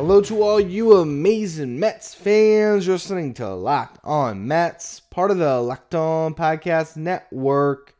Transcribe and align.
Hello 0.00 0.22
to 0.22 0.42
all 0.42 0.58
you 0.58 0.96
amazing 0.96 1.78
Mets 1.78 2.14
fans. 2.14 2.86
You're 2.86 2.94
listening 2.94 3.34
to 3.34 3.54
Locked 3.54 4.00
On 4.02 4.48
Mets, 4.48 4.98
part 4.98 5.30
of 5.30 5.36
the 5.36 5.60
Locked 5.60 5.94
On 5.94 6.32
Podcast 6.34 6.96
Network. 6.96 7.94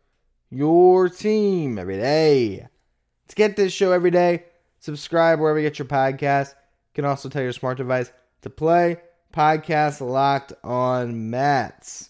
Your 0.48 1.10
team 1.10 1.78
every 1.78 1.98
day. 1.98 2.66
To 3.28 3.36
get 3.36 3.54
this 3.54 3.74
show 3.74 3.92
every 3.92 4.10
day, 4.10 4.44
subscribe 4.78 5.40
wherever 5.40 5.58
you 5.58 5.68
get 5.68 5.78
your 5.78 5.88
podcast. 5.88 6.52
You 6.52 6.94
can 6.94 7.04
also 7.04 7.28
tell 7.28 7.42
your 7.42 7.52
smart 7.52 7.76
device 7.76 8.10
to 8.40 8.48
play 8.48 8.96
podcast 9.34 10.00
Locked 10.00 10.54
On 10.64 11.28
Mets. 11.28 12.08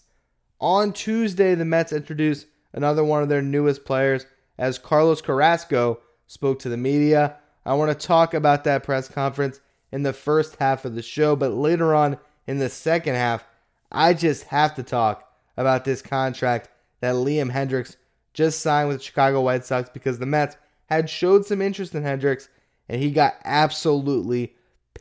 On 0.61 0.93
Tuesday, 0.93 1.53
the 1.53 1.65
Mets 1.65 1.91
introduced 1.91 2.47
another 2.71 3.03
one 3.03 3.23
of 3.23 3.27
their 3.27 3.41
newest 3.41 3.83
players 3.83 4.25
as 4.57 4.79
Carlos 4.79 5.21
Carrasco 5.21 5.99
spoke 6.27 6.59
to 6.59 6.69
the 6.69 6.77
media. 6.77 7.35
I 7.65 7.73
want 7.73 7.91
to 7.91 8.07
talk 8.07 8.33
about 8.33 8.63
that 8.63 8.83
press 8.83 9.09
conference 9.09 9.59
in 9.91 10.03
the 10.03 10.13
first 10.13 10.55
half 10.57 10.85
of 10.85 10.95
the 10.95 11.01
show, 11.01 11.35
but 11.35 11.51
later 11.51 11.93
on 11.93 12.17
in 12.47 12.59
the 12.59 12.69
second 12.69 13.15
half, 13.15 13.45
I 13.91 14.13
just 14.13 14.45
have 14.45 14.75
to 14.75 14.83
talk 14.83 15.29
about 15.57 15.83
this 15.83 16.01
contract 16.01 16.69
that 17.01 17.15
Liam 17.15 17.51
Hendriks 17.51 17.97
just 18.33 18.61
signed 18.61 18.87
with 18.87 18.97
the 18.97 19.03
Chicago 19.03 19.41
White 19.41 19.65
Sox 19.65 19.89
because 19.89 20.19
the 20.19 20.25
Mets 20.25 20.55
had 20.85 21.09
showed 21.09 21.45
some 21.45 21.61
interest 21.61 21.93
in 21.93 22.03
Hendriks 22.03 22.47
and 22.87 23.01
he 23.01 23.11
got 23.11 23.35
absolutely 23.43 24.53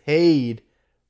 paid 0.04 0.62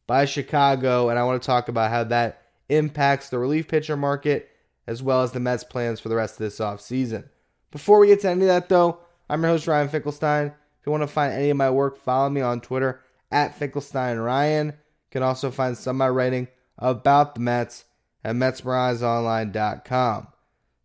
by 0.06 0.24
Chicago. 0.24 1.08
And 1.08 1.18
I 1.18 1.24
want 1.24 1.40
to 1.42 1.46
talk 1.46 1.68
about 1.68 1.90
how 1.90 2.04
that 2.04 2.42
impacts 2.68 3.30
the 3.30 3.38
relief 3.38 3.68
pitcher 3.68 3.96
market 3.96 4.50
as 4.86 5.02
well 5.02 5.22
as 5.22 5.32
the 5.32 5.40
Mets' 5.40 5.64
plans 5.64 6.00
for 6.00 6.08
the 6.08 6.16
rest 6.16 6.34
of 6.34 6.38
this 6.38 6.58
offseason. 6.58 7.28
Before 7.70 7.98
we 7.98 8.08
get 8.08 8.20
to 8.20 8.30
any 8.30 8.42
of 8.42 8.48
that, 8.48 8.68
though, 8.68 8.98
I'm 9.28 9.42
your 9.42 9.52
host, 9.52 9.66
Ryan 9.66 9.88
Finkelstein. 9.88 10.46
If 10.48 10.86
you 10.86 10.92
want 10.92 11.02
to 11.02 11.06
find 11.06 11.32
any 11.32 11.50
of 11.50 11.56
my 11.56 11.70
work, 11.70 11.98
follow 11.98 12.28
me 12.28 12.40
on 12.40 12.60
Twitter 12.60 13.00
at 13.30 13.56
Finkelstein 13.56 14.18
Ryan. 14.18 14.68
You 14.68 14.74
can 15.10 15.22
also 15.22 15.50
find 15.50 15.76
some 15.76 15.96
of 15.96 15.98
my 15.98 16.08
writing 16.08 16.48
about 16.78 17.34
the 17.34 17.40
Mets 17.40 17.84
at 18.24 18.36
MetsMerizedOnline.com. 18.36 20.28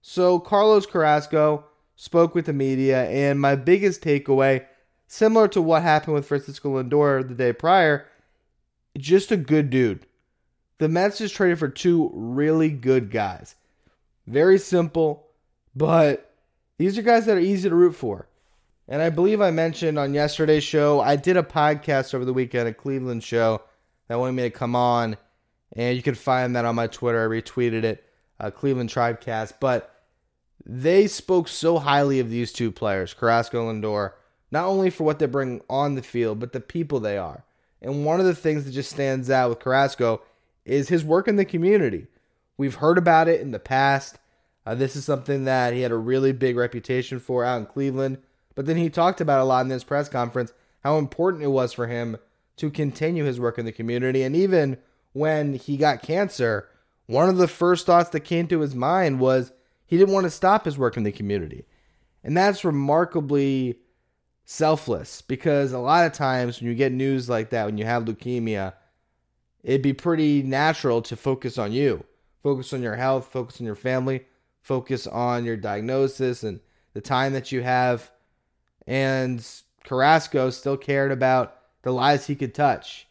So 0.02 0.40
Carlos 0.40 0.86
Carrasco 0.86 1.66
spoke 1.96 2.36
with 2.36 2.46
the 2.46 2.54
media, 2.54 3.06
and 3.06 3.40
my 3.40 3.56
biggest 3.56 4.02
takeaway, 4.02 4.66
similar 5.08 5.48
to 5.50 5.62
what 5.62 5.82
happened 5.82 6.14
with 6.14 6.28
Francisco 6.28 6.82
Lindor 6.82 7.28
the 7.28 7.34
day 7.34 7.54
prior, 7.54 8.06
just 8.98 9.32
a 9.32 9.38
good 9.38 9.70
dude. 9.70 10.06
The 10.78 10.90
Mets 10.90 11.20
just 11.20 11.36
traded 11.36 11.60
for 11.60 11.70
two 11.70 12.12
really 12.14 12.70
good 12.70 13.12
guys. 13.12 13.56
Very 14.28 14.58
simple, 14.58 15.28
but 15.76 16.34
these 16.78 16.98
are 16.98 17.02
guys 17.02 17.26
that 17.26 17.38
are 17.38 17.42
easy 17.42 17.70
to 17.70 17.76
root 17.76 17.96
for. 17.96 18.28
And 18.88 19.02
I 19.02 19.10
believe 19.10 19.42
I 19.42 19.52
mentioned 19.52 19.98
on 19.98 20.14
yesterday's 20.14 20.64
show, 20.64 21.02
I 21.02 21.16
did 21.16 21.38
a 21.38 21.44
podcast 21.44 22.14
over 22.14 22.24
the 22.24 22.34
weekend, 22.34 22.68
a 22.68 22.74
Cleveland 22.74 23.24
show 23.24 23.62
that 24.08 24.20
wanted 24.20 24.34
me 24.34 24.44
to 24.44 24.52
come 24.52 24.76
on. 24.76 25.18
And 25.74 25.98
you 25.98 26.04
can 26.04 26.16
find 26.16 26.56
that 26.56 26.66
on 26.66 26.76
my 26.76 26.88
Twitter. 26.88 27.24
I 27.24 27.42
retweeted 27.42 27.84
it, 27.84 28.04
uh, 28.40 28.52
Cleveland 28.52 28.90
Tribecast. 28.90 29.54
But 29.60 29.96
they 30.66 31.08
spoke 31.08 31.48
so 31.48 31.80
highly 31.80 32.20
of 32.20 32.30
these 32.30 32.54
two 32.54 32.72
players, 32.72 33.14
Carrasco 33.14 33.70
and 33.70 33.84
Lindor, 33.84 34.14
not 34.52 34.66
only 34.66 34.90
for 34.90 35.04
what 35.04 35.20
they 35.20 35.26
bring 35.26 35.62
on 35.70 35.96
the 35.96 36.04
field, 36.04 36.40
but 36.40 36.54
the 36.54 36.60
people 36.60 37.00
they 37.00 37.18
are. 37.18 37.44
And 37.82 38.06
one 38.06 38.20
of 38.20 38.26
the 38.26 38.36
things 38.36 38.66
that 38.66 38.72
just 38.72 38.92
stands 38.92 39.30
out 39.30 39.50
with 39.50 39.60
Carrasco 39.60 40.22
is 40.64 40.90
his 40.90 41.04
work 41.04 41.28
in 41.28 41.36
the 41.36 41.46
community. 41.46 42.08
We've 42.58 42.76
heard 42.76 42.98
about 42.98 43.28
it 43.28 43.42
in 43.42 43.52
the 43.52 43.60
past. 43.60 44.18
Uh, 44.66 44.76
this 44.76 44.96
is 44.96 45.06
something 45.06 45.46
that 45.46 45.74
he 45.74 45.82
had 45.82 45.92
a 45.92 45.98
really 45.98 46.32
big 46.32 46.56
reputation 46.56 47.20
for 47.20 47.44
out 47.44 47.60
in 47.60 47.66
Cleveland. 47.66 48.20
But 48.56 48.66
then 48.66 48.78
he 48.78 48.90
talked 48.90 49.22
about 49.22 49.42
a 49.42 49.44
lot 49.44 49.62
in 49.62 49.68
this 49.68 49.84
press 49.84 50.10
conference 50.10 50.54
how 50.84 50.98
important 50.98 51.44
it 51.44 51.48
was 51.48 51.74
for 51.74 51.88
him 51.88 52.18
to 52.58 52.70
continue 52.70 53.26
his 53.26 53.40
work 53.40 53.58
in 53.58 53.66
the 53.66 53.72
community. 53.72 54.24
And 54.24 54.36
even 54.36 54.78
when 55.14 55.54
he 55.56 55.78
got 55.78 56.02
cancer, 56.02 56.70
one 57.08 57.28
of 57.28 57.38
the 57.38 57.48
first 57.48 57.86
thoughts 57.86 58.10
that 58.12 58.22
came 58.22 58.48
to 58.48 58.62
his 58.62 58.76
mind 58.76 59.20
was 59.20 59.52
he 59.86 59.98
didn't 59.98 60.14
want 60.14 60.26
to 60.26 60.32
stop 60.32 60.66
his 60.66 60.78
work 60.78 60.96
in 60.96 61.04
the 61.04 61.12
community. 61.12 61.66
And 62.24 62.36
that's 62.36 62.64
remarkably 62.64 63.80
selfless 64.46 65.22
because 65.22 65.72
a 65.74 65.80
lot 65.80 66.06
of 66.06 66.14
times 66.14 66.60
when 66.60 66.70
you 66.70 66.76
get 66.76 66.92
news 66.92 67.30
like 67.30 67.50
that, 67.50 67.66
when 67.66 67.78
you 67.78 67.86
have 67.86 68.06
leukemia, 68.06 68.74
it'd 69.64 69.82
be 69.82 69.94
pretty 69.94 70.44
natural 70.44 71.02
to 71.04 71.16
focus 71.16 71.58
on 71.58 71.72
you, 71.72 72.04
focus 72.44 72.74
on 72.74 72.82
your 72.82 72.96
health, 72.96 73.28
focus 73.28 73.60
on 73.60 73.66
your 73.66 73.76
family, 73.76 74.26
focus 74.62 75.08
on 75.08 75.46
your 75.46 75.58
diagnosis 75.58 76.44
and 76.44 76.60
the 76.94 77.02
time 77.02 77.34
that 77.34 77.52
you 77.52 77.62
have 77.62 78.12
and 78.88 79.46
Carrasco 79.84 80.50
still 80.50 80.78
cared 80.78 81.12
about 81.12 81.56
the 81.84 81.92
lives 81.92 82.28
he 82.28 82.36
could 82.36 82.54
touch. 82.54 83.08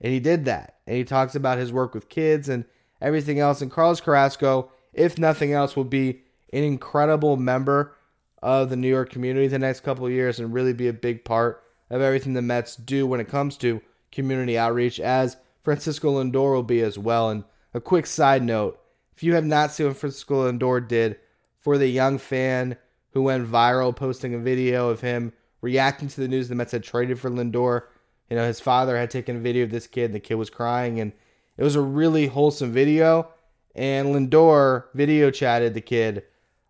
And 0.00 0.12
he 0.12 0.20
did 0.20 0.44
that. 0.44 0.76
And 0.86 0.96
he 0.96 1.04
talks 1.04 1.34
about 1.34 1.58
his 1.58 1.72
work 1.72 1.94
with 1.94 2.08
kids 2.08 2.48
and 2.48 2.64
everything 3.00 3.38
else. 3.38 3.62
And 3.62 3.70
Carlos 3.70 4.00
Carrasco, 4.00 4.70
if 4.92 5.18
nothing 5.18 5.52
else, 5.52 5.76
will 5.76 5.84
be 5.84 6.22
an 6.52 6.62
incredible 6.62 7.36
member 7.36 7.94
of 8.42 8.70
the 8.70 8.76
New 8.76 8.88
York 8.88 9.10
community 9.10 9.48
the 9.48 9.58
next 9.58 9.80
couple 9.80 10.06
of 10.06 10.12
years 10.12 10.38
and 10.38 10.52
really 10.52 10.72
be 10.72 10.88
a 10.88 10.92
big 10.92 11.24
part 11.24 11.62
of 11.90 12.02
everything 12.02 12.34
the 12.34 12.42
Mets 12.42 12.76
do 12.76 13.06
when 13.06 13.20
it 13.20 13.28
comes 13.28 13.56
to 13.58 13.80
community 14.12 14.56
outreach, 14.58 15.00
as 15.00 15.36
Francisco 15.62 16.22
Lindor 16.22 16.52
will 16.52 16.62
be 16.62 16.80
as 16.82 16.98
well. 16.98 17.30
And 17.30 17.44
a 17.72 17.80
quick 17.80 18.06
side 18.06 18.42
note 18.42 18.78
if 19.16 19.22
you 19.22 19.34
have 19.34 19.44
not 19.44 19.72
seen 19.72 19.86
what 19.86 19.96
Francisco 19.96 20.50
Lindor 20.50 20.86
did 20.86 21.18
for 21.60 21.78
the 21.78 21.88
young 21.88 22.18
fan 22.18 22.76
who 23.14 23.22
went 23.22 23.48
viral 23.48 23.94
posting 23.94 24.34
a 24.34 24.38
video 24.38 24.90
of 24.90 25.00
him 25.00 25.32
reacting 25.62 26.08
to 26.08 26.20
the 26.20 26.28
news 26.28 26.48
the 26.48 26.54
Mets 26.54 26.72
had 26.72 26.82
traded 26.84 27.18
for 27.18 27.30
Lindor. 27.30 27.84
You 28.28 28.36
know, 28.36 28.46
his 28.46 28.60
father 28.60 28.98
had 28.98 29.10
taken 29.10 29.36
a 29.36 29.40
video 29.40 29.64
of 29.64 29.70
this 29.70 29.86
kid, 29.86 30.06
and 30.06 30.14
the 30.14 30.20
kid 30.20 30.34
was 30.34 30.50
crying, 30.50 31.00
and 31.00 31.12
it 31.56 31.62
was 31.62 31.76
a 31.76 31.80
really 31.80 32.26
wholesome 32.26 32.72
video. 32.72 33.28
And 33.74 34.08
Lindor 34.08 34.84
video 34.94 35.30
chatted 35.30 35.74
the 35.74 35.80
kid 35.80 36.24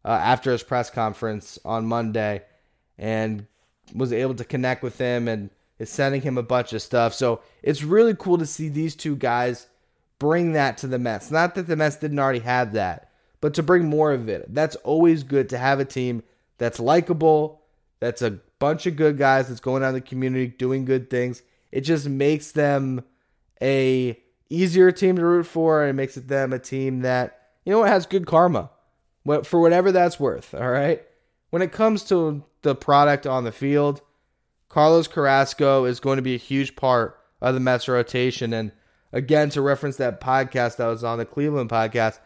uh, 0.05 0.09
after 0.09 0.53
his 0.53 0.63
press 0.63 0.91
conference 0.91 1.59
on 1.65 1.87
Monday 1.87 2.43
and 2.99 3.47
was 3.95 4.13
able 4.13 4.35
to 4.35 4.45
connect 4.45 4.83
with 4.83 4.99
him 4.99 5.29
and 5.29 5.51
is 5.79 5.91
sending 5.91 6.23
him 6.23 6.39
a 6.39 6.43
bunch 6.43 6.73
of 6.73 6.83
stuff. 6.83 7.15
So 7.15 7.41
it's 7.63 7.83
really 7.83 8.15
cool 8.15 8.39
to 8.39 8.47
see 8.47 8.69
these 8.69 8.95
two 8.95 9.17
guys 9.17 9.67
bring 10.19 10.53
that 10.53 10.79
to 10.79 10.87
the 10.87 10.99
Mets. 10.99 11.31
Not 11.31 11.55
that 11.55 11.67
the 11.67 11.77
Mets 11.77 11.97
didn't 11.97 12.19
already 12.19 12.39
have 12.41 12.73
that, 12.73 13.11
but 13.41 13.55
to 13.55 13.63
bring 13.63 13.89
more 13.89 14.13
of 14.13 14.29
it. 14.29 14.55
That's 14.55 14.77
always 14.77 15.23
good 15.23 15.49
to 15.51 15.59
have 15.59 15.81
a 15.81 15.85
team 15.85 16.23
that's 16.59 16.81
likable, 16.81 17.63
that's 18.01 18.23
a 18.23 18.39
bunch 18.59 18.87
of 18.87 18.97
good 18.97 19.19
guys 19.19 19.49
that's 19.49 19.61
going 19.61 19.83
out 19.83 19.89
in 19.89 19.95
the 19.95 20.01
community 20.01 20.47
doing 20.47 20.85
good 20.85 21.11
things. 21.11 21.43
It 21.73 21.83
just 21.83 22.09
makes 22.09 22.53
them 22.53 23.05
a 23.61 24.19
easier 24.51 24.93
team 24.93 25.17
to 25.17 25.25
root 25.25 25.47
for 25.47 25.83
and 25.83 25.91
it 25.91 25.95
makes 25.95 26.17
it 26.17 26.29
them 26.29 26.53
a 26.53 26.59
team 26.59 27.01
that 27.01 27.41
you 27.65 27.73
know 27.73 27.81
what 27.81 27.89
has 27.89 28.07
good 28.07 28.27
karma. 28.27 28.71
For 29.45 29.59
whatever 29.59 29.91
that's 29.91 30.21
worth, 30.21 30.55
all 30.55 30.71
right? 30.71 31.03
When 31.49 31.63
it 31.63 31.73
comes 31.73 32.05
to 32.05 32.45
the 32.61 32.75
product 32.75 33.27
on 33.27 33.45
the 33.45 33.53
field, 33.53 34.03
Carlos 34.69 35.09
Carrasco 35.09 35.87
is 35.87 35.99
going 35.99 36.17
to 36.17 36.23
be 36.23 36.35
a 36.35 36.39
huge 36.39 36.77
part 36.77 37.19
of 37.41 37.55
the 37.55 37.61
Mets 37.61 37.89
rotation. 37.89 38.53
And 38.53 38.73
again, 39.13 39.49
to 39.51 39.63
reference 39.63 39.97
that 39.97 40.21
podcast 40.21 40.77
that 40.77 40.89
was 40.89 41.05
on 41.05 41.17
the 41.17 41.25
Cleveland 41.25 41.71
podcast, 41.71 42.19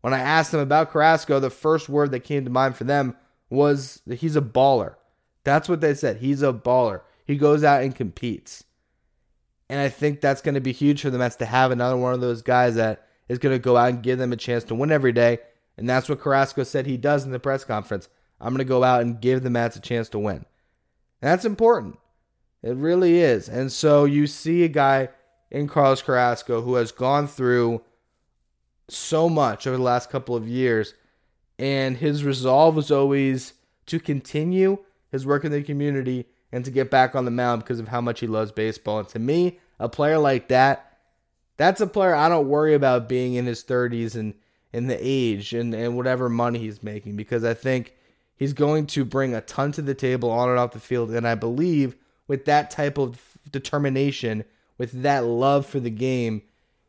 when 0.00 0.14
I 0.14 0.20
asked 0.20 0.52
them 0.52 0.60
about 0.60 0.92
Carrasco, 0.92 1.40
the 1.40 1.50
first 1.50 1.88
word 1.88 2.10
that 2.12 2.20
came 2.20 2.44
to 2.44 2.50
mind 2.50 2.76
for 2.76 2.84
them 2.84 3.16
was 3.50 4.02
he's 4.10 4.36
a 4.36 4.40
baller. 4.40 4.96
That's 5.44 5.68
what 5.68 5.80
they 5.80 5.94
said. 5.94 6.18
He's 6.18 6.42
a 6.42 6.52
baller. 6.52 7.02
He 7.24 7.36
goes 7.36 7.64
out 7.64 7.82
and 7.82 7.94
competes. 7.94 8.64
And 9.68 9.80
I 9.80 9.88
think 9.88 10.20
that's 10.20 10.42
going 10.42 10.54
to 10.54 10.60
be 10.60 10.72
huge 10.72 11.02
for 11.02 11.10
the 11.10 11.18
Mets 11.18 11.36
to 11.36 11.46
have 11.46 11.70
another 11.70 11.96
one 11.96 12.14
of 12.14 12.20
those 12.20 12.42
guys 12.42 12.76
that 12.76 13.06
is 13.28 13.38
going 13.38 13.54
to 13.54 13.58
go 13.58 13.76
out 13.76 13.90
and 13.90 14.02
give 14.02 14.18
them 14.18 14.32
a 14.32 14.36
chance 14.36 14.64
to 14.64 14.74
win 14.74 14.92
every 14.92 15.12
day. 15.12 15.38
And 15.76 15.88
that's 15.88 16.08
what 16.08 16.20
Carrasco 16.20 16.62
said 16.62 16.86
he 16.86 16.96
does 16.96 17.24
in 17.24 17.32
the 17.32 17.40
press 17.40 17.64
conference. 17.64 18.08
I'm 18.40 18.52
going 18.52 18.58
to 18.58 18.64
go 18.64 18.84
out 18.84 19.02
and 19.02 19.20
give 19.20 19.42
the 19.42 19.50
Mets 19.50 19.76
a 19.76 19.80
chance 19.80 20.08
to 20.10 20.18
win. 20.18 20.36
And 20.36 20.44
that's 21.20 21.44
important. 21.44 21.98
It 22.62 22.76
really 22.76 23.20
is. 23.20 23.48
And 23.48 23.72
so 23.72 24.04
you 24.04 24.26
see 24.26 24.64
a 24.64 24.68
guy 24.68 25.08
in 25.50 25.68
Carlos 25.68 26.02
Carrasco 26.02 26.62
who 26.62 26.74
has 26.74 26.92
gone 26.92 27.26
through 27.26 27.82
so 28.88 29.28
much 29.28 29.66
over 29.66 29.76
the 29.76 29.82
last 29.82 30.10
couple 30.10 30.36
of 30.36 30.48
years 30.48 30.94
and 31.58 31.96
his 31.96 32.24
resolve 32.24 32.76
was 32.76 32.90
always 32.90 33.54
to 33.86 33.98
continue 34.00 34.78
his 35.10 35.24
work 35.26 35.44
in 35.44 35.52
the 35.52 35.62
community 35.62 36.26
and 36.52 36.64
to 36.64 36.70
get 36.70 36.90
back 36.90 37.14
on 37.14 37.24
the 37.24 37.30
mound 37.30 37.62
because 37.62 37.80
of 37.80 37.88
how 37.88 38.00
much 38.00 38.20
he 38.20 38.26
loves 38.26 38.52
baseball. 38.52 38.98
And 38.98 39.08
to 39.08 39.18
me, 39.18 39.58
a 39.78 39.88
player 39.88 40.18
like 40.18 40.48
that, 40.48 40.98
That's 41.56 41.80
a 41.80 41.86
player 41.86 42.14
I 42.14 42.28
don't 42.28 42.48
worry 42.48 42.74
about 42.74 43.08
being 43.08 43.34
in 43.34 43.46
his 43.46 43.64
30s 43.64 44.14
and 44.14 44.34
in 44.72 44.88
the 44.88 44.98
age 45.00 45.54
and, 45.54 45.74
and 45.74 45.96
whatever 45.96 46.28
money 46.28 46.58
he's 46.58 46.82
making 46.82 47.16
because 47.16 47.44
I 47.44 47.54
think 47.54 47.94
he's 48.36 48.52
going 48.52 48.86
to 48.88 49.04
bring 49.06 49.34
a 49.34 49.40
ton 49.40 49.72
to 49.72 49.82
the 49.82 49.94
table 49.94 50.30
on 50.30 50.50
and 50.50 50.58
off 50.58 50.72
the 50.72 50.80
field. 50.80 51.10
And 51.12 51.26
I 51.26 51.34
believe 51.34 51.96
with 52.28 52.44
that 52.44 52.70
type 52.70 52.98
of 52.98 53.38
determination, 53.50 54.44
with 54.76 55.02
that 55.02 55.24
love 55.24 55.64
for 55.64 55.80
the 55.80 55.90
game, 55.90 56.42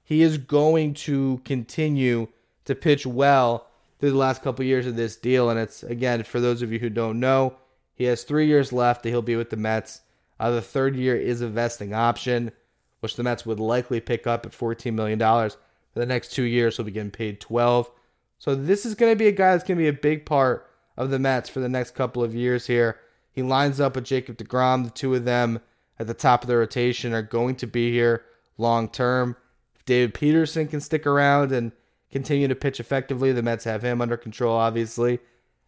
he 0.04 0.22
is 0.22 0.38
going 0.38 0.96
to 0.96 1.42
continue 1.46 2.28
to 2.66 2.76
pitch 2.76 3.06
well 3.06 3.67
through 4.00 4.12
the 4.12 4.18
last 4.18 4.44
couple 4.44 4.64
years 4.66 4.86
of 4.86 4.96
this 4.96 5.16
deal. 5.16 5.50
And 5.50 5.60
it's, 5.60 5.84
again, 5.84 6.24
for 6.24 6.40
those 6.40 6.62
of 6.62 6.72
you 6.72 6.80
who 6.80 6.90
don't 6.90 7.20
know, 7.20 7.56
he 7.94 8.06
has 8.06 8.24
three 8.24 8.46
years 8.46 8.72
left 8.72 9.04
that 9.04 9.10
he'll 9.10 9.22
be 9.22 9.36
with 9.36 9.50
the 9.50 9.58
Mets. 9.58 10.02
Uh, 10.40 10.52
the 10.52 10.62
third 10.62 10.96
year 10.96 11.16
is 11.16 11.42
a 11.42 11.48
vesting 11.48 11.94
option, 11.94 12.52
which 13.00 13.16
the 13.16 13.24
Mets 13.24 13.46
would 13.46 13.60
likely 13.60 14.00
pick 14.00 14.28
up 14.28 14.46
at 14.46 14.52
$14 14.52 14.94
million. 14.94 15.20
For 15.20 16.00
the 16.00 16.06
next 16.06 16.32
two 16.32 16.44
years, 16.44 16.78
he'll 16.78 16.86
be 16.86 16.92
getting 16.92 17.10
paid 17.10 17.40
12 17.40 17.90
So 18.38 18.54
this 18.54 18.86
is 18.86 18.94
going 18.94 19.12
to 19.12 19.16
be 19.16 19.28
a 19.28 19.32
guy 19.32 19.54
that's 19.54 19.64
going 19.64 19.78
to 19.78 19.84
be 19.84 19.88
a 19.88 19.94
big 19.94 20.26
part 20.26 20.70
of 20.96 21.10
the 21.10 21.20
Mets 21.20 21.50
for 21.50 21.60
the 21.60 21.70
next 21.70 21.96
couple 21.96 22.24
of 22.24 22.36
years 22.36 22.68
here. 22.68 23.00
He 23.32 23.42
lines 23.42 23.80
up 23.80 23.96
with 23.96 24.06
Jacob 24.06 24.38
DeGrom. 24.38 24.84
The 24.84 24.92
two 24.92 25.16
of 25.16 25.26
them 25.26 25.60
at 26.00 26.08
the 26.08 26.14
top 26.14 26.44
of 26.44 26.48
the 26.48 26.58
rotation 26.58 27.14
are 27.14 27.22
going 27.24 27.56
to 27.58 27.68
be 27.68 27.92
here 27.92 28.26
long 28.58 28.90
term. 28.90 29.36
If 29.76 29.86
David 29.86 30.14
Peterson 30.14 30.68
can 30.68 30.82
stick 30.82 31.06
around 31.06 31.52
and 31.52 31.72
continue 32.12 32.48
to 32.48 32.56
pitch 32.56 32.80
effectively, 32.80 33.32
the 33.32 33.44
Mets 33.44 33.66
have 33.66 33.84
him 33.84 34.02
under 34.02 34.18
control, 34.18 34.56
obviously. 34.56 35.20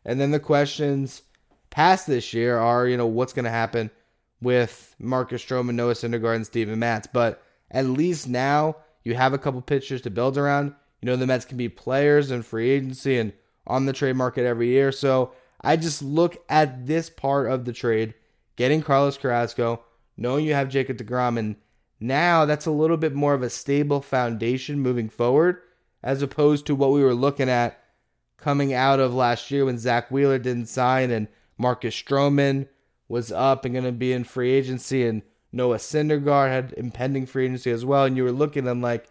And 0.06 0.19
then 0.19 0.31
the 0.31 0.39
questions 0.39 1.24
past 1.69 2.07
this 2.07 2.33
year 2.33 2.57
are, 2.57 2.88
you 2.88 2.97
know, 2.97 3.07
what's 3.07 3.33
going 3.33 3.45
to 3.45 3.51
happen 3.51 3.91
with 4.41 4.95
Marcus 5.00 5.44
Stroman, 5.44 5.75
Noah 5.75 5.94
Syndergaard, 5.94 6.38
and 6.38 6.45
Steven 6.45 6.80
Matz. 6.80 7.07
But 7.12 7.44
at 7.71 7.86
least 7.86 8.27
now 8.27 8.77
you 9.03 9.15
have 9.15 9.33
a 9.33 9.38
couple 9.38 9.62
pitchers 9.62 10.01
to 10.01 10.09
build 10.09 10.38
around. 10.38 10.74
You 11.01 11.07
know, 11.07 11.15
the 11.15 11.27
Mets 11.27 11.45
can 11.45 11.57
be 11.57 11.69
players 11.69 12.31
and 12.31 12.45
free 12.45 12.69
agency 12.69 13.18
and 13.18 13.33
on 13.68 13.86
the 13.86 13.94
trade 13.94 14.15
market 14.15 14.45
every 14.45 14.68
year. 14.68 14.91
So 14.91 15.31
I 15.62 15.75
just 15.75 16.01
look 16.01 16.44
at 16.50 16.88
this 16.88 17.09
part 17.09 17.51
of 17.51 17.65
the 17.65 17.74
trade, 17.74 18.13
getting 18.56 18.81
Carlos 18.81 19.18
Carrasco, 19.18 19.83
knowing 20.18 20.45
you 20.45 20.53
have 20.53 20.69
Jacob 20.69 20.97
DeGrom, 20.97 21.38
and 21.38 21.56
now 22.00 22.45
that's 22.45 22.65
a 22.65 22.71
little 22.71 22.97
bit 22.97 23.13
more 23.13 23.33
of 23.33 23.44
a 23.44 23.50
stable 23.50 24.01
foundation 24.01 24.80
moving 24.80 25.09
forward, 25.09 25.62
as 26.04 26.22
opposed 26.22 26.66
to 26.66 26.75
what 26.75 26.92
we 26.92 27.04
were 27.04 27.13
looking 27.13 27.50
at 27.50 27.81
coming 28.38 28.74
out 28.74 29.00
of 29.00 29.13
last 29.13 29.51
year 29.51 29.66
when 29.66 29.78
Zack 29.78 30.10
Wheeler 30.10 30.40
didn't 30.40 30.68
sign 30.68 31.12
and 31.12 31.28
Marcus 31.57 31.94
Stroman 31.94 32.68
was 33.07 33.31
up 33.31 33.66
and 33.66 33.74
going 33.74 33.86
to 33.86 33.92
be 33.92 34.13
in 34.13 34.24
free 34.24 34.51
agency, 34.51 35.06
and 35.06 35.24
Noah 35.51 35.78
Syndergaard 35.78 36.50
had 36.50 36.74
impending 36.78 37.25
free 37.25 37.46
agency 37.46 37.72
as 37.72 37.84
well. 37.84 38.06
And 38.06 38.16
you 38.16 38.24
were 38.24 38.31
looking 38.31 38.68
at 38.68 38.78
like, 38.78 39.07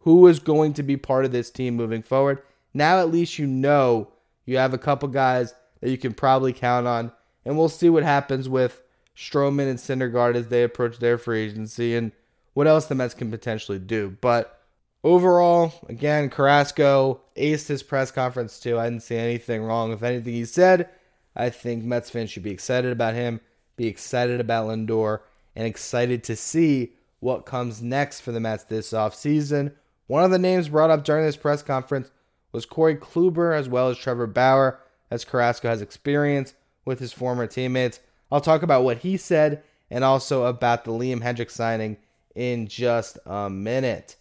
who 0.00 0.26
is 0.26 0.40
going 0.40 0.72
to 0.74 0.82
be 0.82 0.96
part 0.96 1.24
of 1.24 1.32
this 1.32 1.50
team 1.50 1.76
moving 1.76 2.02
forward? 2.02 2.42
Now 2.74 2.98
at 2.98 3.10
least 3.10 3.38
you 3.38 3.46
know 3.46 4.12
you 4.46 4.56
have 4.56 4.74
a 4.74 4.78
couple 4.78 5.08
guys 5.08 5.54
that 5.80 5.90
you 5.90 5.98
can 5.98 6.14
probably 6.14 6.52
count 6.52 6.86
on, 6.86 7.12
and 7.44 7.56
we'll 7.56 7.68
see 7.68 7.90
what 7.90 8.02
happens 8.02 8.48
with 8.48 8.82
Stroman 9.16 9.68
and 9.68 9.78
Syndergaard 9.78 10.34
as 10.34 10.48
they 10.48 10.62
approach 10.62 10.98
their 10.98 11.18
free 11.18 11.44
agency 11.44 11.94
and 11.94 12.12
what 12.54 12.66
else 12.66 12.86
the 12.86 12.94
Mets 12.94 13.14
can 13.14 13.30
potentially 13.30 13.78
do. 13.78 14.16
But 14.20 14.61
overall, 15.04 15.72
again, 15.88 16.30
Carrasco 16.30 17.20
aced 17.36 17.68
his 17.68 17.82
press 17.82 18.10
conference 18.10 18.58
too. 18.60 18.78
I 18.78 18.84
didn't 18.88 19.02
see 19.02 19.16
anything 19.16 19.62
wrong 19.62 19.90
with 19.90 20.02
anything 20.02 20.34
he 20.34 20.44
said. 20.44 20.88
I 21.34 21.50
think 21.50 21.84
Mets 21.84 22.10
fans 22.10 22.30
should 22.30 22.42
be 22.42 22.50
excited 22.50 22.92
about 22.92 23.14
him, 23.14 23.40
be 23.76 23.86
excited 23.86 24.40
about 24.40 24.68
Lindor, 24.68 25.20
and 25.56 25.66
excited 25.66 26.22
to 26.24 26.36
see 26.36 26.92
what 27.20 27.46
comes 27.46 27.82
next 27.82 28.20
for 28.20 28.32
the 28.32 28.40
Mets 28.40 28.64
this 28.64 28.92
offseason. 28.92 29.72
One 30.06 30.24
of 30.24 30.30
the 30.30 30.38
names 30.38 30.68
brought 30.68 30.90
up 30.90 31.04
during 31.04 31.24
this 31.24 31.36
press 31.36 31.62
conference 31.62 32.10
was 32.50 32.66
Corey 32.66 32.96
Kluber 32.96 33.56
as 33.56 33.68
well 33.68 33.88
as 33.88 33.96
Trevor 33.96 34.26
Bauer, 34.26 34.80
as 35.10 35.24
Carrasco 35.24 35.68
has 35.68 35.80
experience 35.80 36.54
with 36.84 36.98
his 36.98 37.12
former 37.12 37.46
teammates. 37.46 38.00
I'll 38.30 38.40
talk 38.40 38.62
about 38.62 38.84
what 38.84 38.98
he 38.98 39.16
said 39.16 39.62
and 39.90 40.04
also 40.04 40.44
about 40.44 40.84
the 40.84 40.90
Liam 40.90 41.22
Hendriks 41.22 41.52
signing 41.52 41.96
in 42.34 42.66
just 42.66 43.18
a 43.26 43.48
minute. 43.48 44.16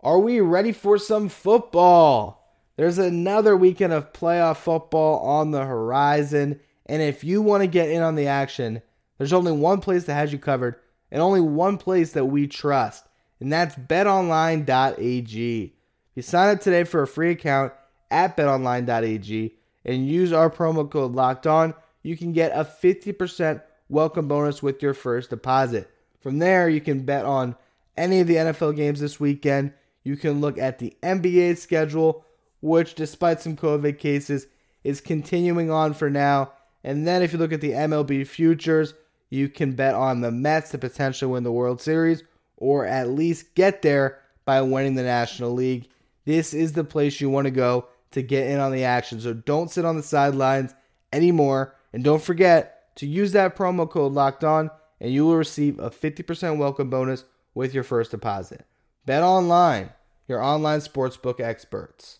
Are 0.00 0.20
we 0.20 0.38
ready 0.38 0.70
for 0.70 0.96
some 0.96 1.28
football? 1.28 2.54
There's 2.76 2.98
another 2.98 3.56
weekend 3.56 3.92
of 3.92 4.12
playoff 4.12 4.58
football 4.58 5.18
on 5.18 5.50
the 5.50 5.64
horizon, 5.64 6.60
and 6.86 7.02
if 7.02 7.24
you 7.24 7.42
want 7.42 7.64
to 7.64 7.66
get 7.66 7.88
in 7.88 8.00
on 8.00 8.14
the 8.14 8.28
action, 8.28 8.80
there's 9.16 9.32
only 9.32 9.50
one 9.50 9.80
place 9.80 10.04
that 10.04 10.14
has 10.14 10.32
you 10.32 10.38
covered 10.38 10.76
and 11.10 11.20
only 11.20 11.40
one 11.40 11.78
place 11.78 12.12
that 12.12 12.26
we 12.26 12.46
trust, 12.46 13.08
and 13.40 13.52
that's 13.52 13.74
betonline.ag. 13.74 15.64
If 15.64 15.72
you 16.14 16.22
sign 16.22 16.54
up 16.54 16.60
today 16.60 16.84
for 16.84 17.02
a 17.02 17.06
free 17.08 17.32
account 17.32 17.72
at 18.08 18.36
betonline.ag 18.36 19.56
and 19.84 20.08
use 20.08 20.32
our 20.32 20.48
promo 20.48 20.88
code 20.88 21.16
locked 21.16 21.48
on, 21.48 21.74
you 22.04 22.16
can 22.16 22.32
get 22.32 22.52
a 22.52 22.64
50% 22.64 23.62
welcome 23.88 24.28
bonus 24.28 24.62
with 24.62 24.80
your 24.80 24.94
first 24.94 25.30
deposit. 25.30 25.90
From 26.20 26.38
there, 26.38 26.68
you 26.68 26.80
can 26.80 27.04
bet 27.04 27.24
on 27.24 27.56
any 27.96 28.20
of 28.20 28.28
the 28.28 28.36
NFL 28.36 28.76
games 28.76 29.00
this 29.00 29.18
weekend. 29.18 29.72
You 30.04 30.16
can 30.16 30.40
look 30.40 30.58
at 30.58 30.78
the 30.78 30.96
NBA 31.02 31.58
schedule 31.58 32.24
which, 32.60 32.94
despite 32.94 33.40
some 33.40 33.56
COVID 33.56 33.98
cases, 33.98 34.46
is 34.84 35.00
continuing 35.00 35.70
on 35.70 35.94
for 35.94 36.10
now. 36.10 36.52
And 36.84 37.06
then 37.06 37.22
if 37.22 37.32
you 37.32 37.38
look 37.38 37.52
at 37.52 37.60
the 37.60 37.72
MLB 37.72 38.26
futures, 38.26 38.94
you 39.30 39.48
can 39.48 39.72
bet 39.72 39.94
on 39.94 40.20
the 40.20 40.30
Mets 40.30 40.70
to 40.70 40.78
potentially 40.78 41.30
win 41.30 41.44
the 41.44 41.52
World 41.52 41.80
Series 41.80 42.22
or 42.56 42.86
at 42.86 43.10
least 43.10 43.54
get 43.54 43.82
there 43.82 44.18
by 44.44 44.62
winning 44.62 44.94
the 44.94 45.02
National 45.02 45.52
League. 45.52 45.88
This 46.24 46.54
is 46.54 46.72
the 46.72 46.84
place 46.84 47.20
you 47.20 47.30
want 47.30 47.44
to 47.44 47.50
go 47.50 47.86
to 48.10 48.22
get 48.22 48.48
in 48.48 48.58
on 48.58 48.72
the 48.72 48.84
action. 48.84 49.20
So 49.20 49.34
don't 49.34 49.70
sit 49.70 49.84
on 49.84 49.96
the 49.96 50.02
sidelines 50.02 50.74
anymore. 51.12 51.74
And 51.92 52.02
don't 52.02 52.22
forget 52.22 52.94
to 52.96 53.06
use 53.06 53.32
that 53.32 53.56
promo 53.56 53.88
code 53.88 54.12
locked 54.12 54.44
on, 54.44 54.70
and 55.00 55.12
you 55.12 55.24
will 55.24 55.36
receive 55.36 55.78
a 55.78 55.90
50% 55.90 56.58
welcome 56.58 56.90
bonus 56.90 57.24
with 57.54 57.72
your 57.72 57.84
first 57.84 58.10
deposit. 58.10 58.66
Bet 59.08 59.22
online, 59.22 59.88
your 60.26 60.42
online 60.42 60.80
sportsbook 60.80 61.40
experts. 61.40 62.18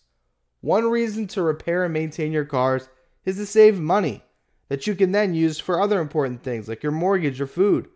One 0.61 0.89
reason 0.89 1.27
to 1.27 1.43
repair 1.43 1.83
and 1.83 1.93
maintain 1.93 2.31
your 2.31 2.45
cars 2.45 2.89
is 3.25 3.35
to 3.35 3.45
save 3.45 3.79
money 3.79 4.23
that 4.69 4.87
you 4.87 4.95
can 4.95 5.11
then 5.11 5.35
use 5.35 5.59
for 5.59 5.79
other 5.79 6.01
important 6.01 6.41
things 6.41 6.67
like 6.67 6.81
your 6.81 6.91
mortgage 6.91 7.39
or 7.39 7.45
food. 7.45 7.89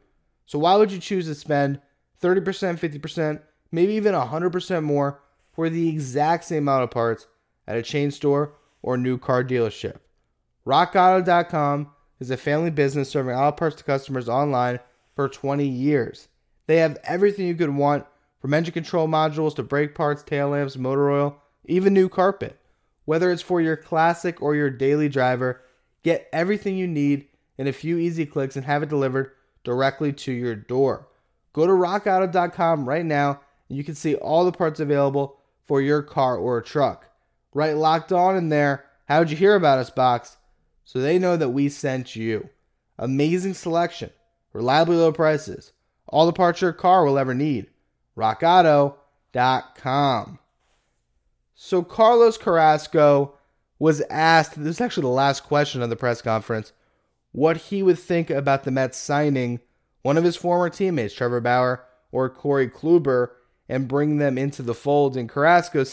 So, 0.46 0.60
why 0.60 0.76
would 0.76 0.92
you 0.92 1.00
choose 1.00 1.26
to 1.26 1.34
spend 1.34 1.82
30%, 2.22 2.78
50%, 2.78 3.42
maybe 3.72 3.94
even 3.94 4.14
100% 4.14 4.84
more 4.84 5.24
for 5.54 5.72
the 5.72 5.90
exact 5.90 6.44
same 6.44 6.60
amount 6.60 6.84
of 6.84 6.92
parts 6.92 7.26
at 7.68 7.78
a 7.78 7.82
chain 7.82 8.12
store 8.12 8.54
or 8.84 8.96
new 8.96 9.18
car 9.18 9.44
dealership? 9.44 9.96
RockAuto.com 10.68 11.90
is 12.20 12.30
a 12.30 12.38
family 12.38 12.70
business 12.70 13.10
serving 13.10 13.36
auto 13.36 13.56
parts 13.56 13.78
to 13.78 13.84
customers 13.84 14.30
online 14.30 14.80
for 15.16 15.28
20 15.28 15.66
years. 15.66 16.28
They 16.68 16.78
have 16.78 17.00
everything 17.04 17.48
you 17.48 17.56
could 17.56 17.76
want 17.76 18.06
from 18.44 18.54
engine 18.54 18.74
control 18.74 19.08
modules 19.08 19.56
to 19.56 19.64
brake 19.64 19.96
parts, 19.96 20.22
tail 20.22 20.50
lamps, 20.50 20.76
motor 20.76 21.10
oil 21.10 21.42
even 21.64 21.94
new 21.94 22.10
carpet. 22.10 22.60
Whether 23.06 23.32
it's 23.32 23.42
for 23.42 23.62
your 23.62 23.78
classic 23.78 24.42
or 24.42 24.54
your 24.54 24.70
daily 24.70 25.08
driver, 25.08 25.62
get 26.04 26.28
everything 26.34 26.76
you 26.76 26.86
need 26.86 27.30
in 27.58 27.68
a 27.68 27.72
few 27.72 27.98
easy 27.98 28.26
clicks 28.26 28.58
and 28.58 28.66
have 28.66 28.84
it 28.84 28.90
delivered 28.90 29.32
directly 29.64 30.12
to 30.12 30.34
your 30.34 30.56
door. 30.56 31.08
Go 31.54 31.66
to 31.66 31.72
rockauto.com 31.72 32.84
right 32.84 33.06
now 33.06 33.40
and 33.70 33.78
you 33.78 33.84
can 33.86 33.96
see 33.96 34.16
all 34.16 34.44
the 34.44 34.52
parts 34.52 34.82
available 34.82 35.38
for 35.66 35.80
your 35.80 36.02
car 36.02 36.36
or 36.36 36.62
truck. 36.62 37.10
Right 37.54 37.78
locked 37.78 38.12
on 38.12 38.36
in 38.36 38.50
there, 38.50 38.84
how'd 39.06 39.30
you 39.30 39.38
hear 39.38 39.56
about 39.56 39.80
us 39.80 39.90
box? 39.90 40.36
So 40.84 41.00
they 41.00 41.18
know 41.18 41.38
that 41.38 41.52
we 41.52 41.70
sent 41.70 42.18
you. 42.18 42.50
Amazing 43.00 43.54
selection, 43.54 44.10
reliably 44.52 44.98
low 44.98 45.14
prices, 45.14 45.72
all 46.08 46.26
the 46.26 46.34
parts 46.34 46.60
your 46.60 46.74
car 46.74 47.06
will 47.06 47.18
ever 47.18 47.34
need. 47.34 47.68
rockauto.com. 48.18 50.40
So 51.56 51.84
Carlos 51.84 52.38
Carrasco 52.38 53.34
was 53.80 54.02
asked, 54.10 54.62
this 54.62 54.76
is 54.76 54.82
actually 54.82 55.04
the 55.04 55.10
last 55.10 55.44
question 55.44 55.82
of 55.82 55.90
the 55.90 55.96
press 55.96 56.22
conference, 56.22 56.74
what 57.32 57.58
he 57.58 57.84
would 57.84 58.00
think 58.00 58.30
about 58.30 58.64
the 58.64 58.72
Mets 58.72 58.98
signing 58.98 59.60
one 60.02 60.18
of 60.18 60.24
his 60.24 60.36
former 60.36 60.70
teammates, 60.70 61.14
Trevor 61.14 61.42
Bauer 61.42 61.84
or 62.12 62.30
Corey 62.30 62.70
Kluber, 62.70 63.30
and 63.68 63.88
bring 63.88 64.18
them 64.18 64.38
into 64.38 64.62
the 64.62 64.74
fold. 64.74 65.18
And 65.18 65.30
Carrasco 65.30 65.84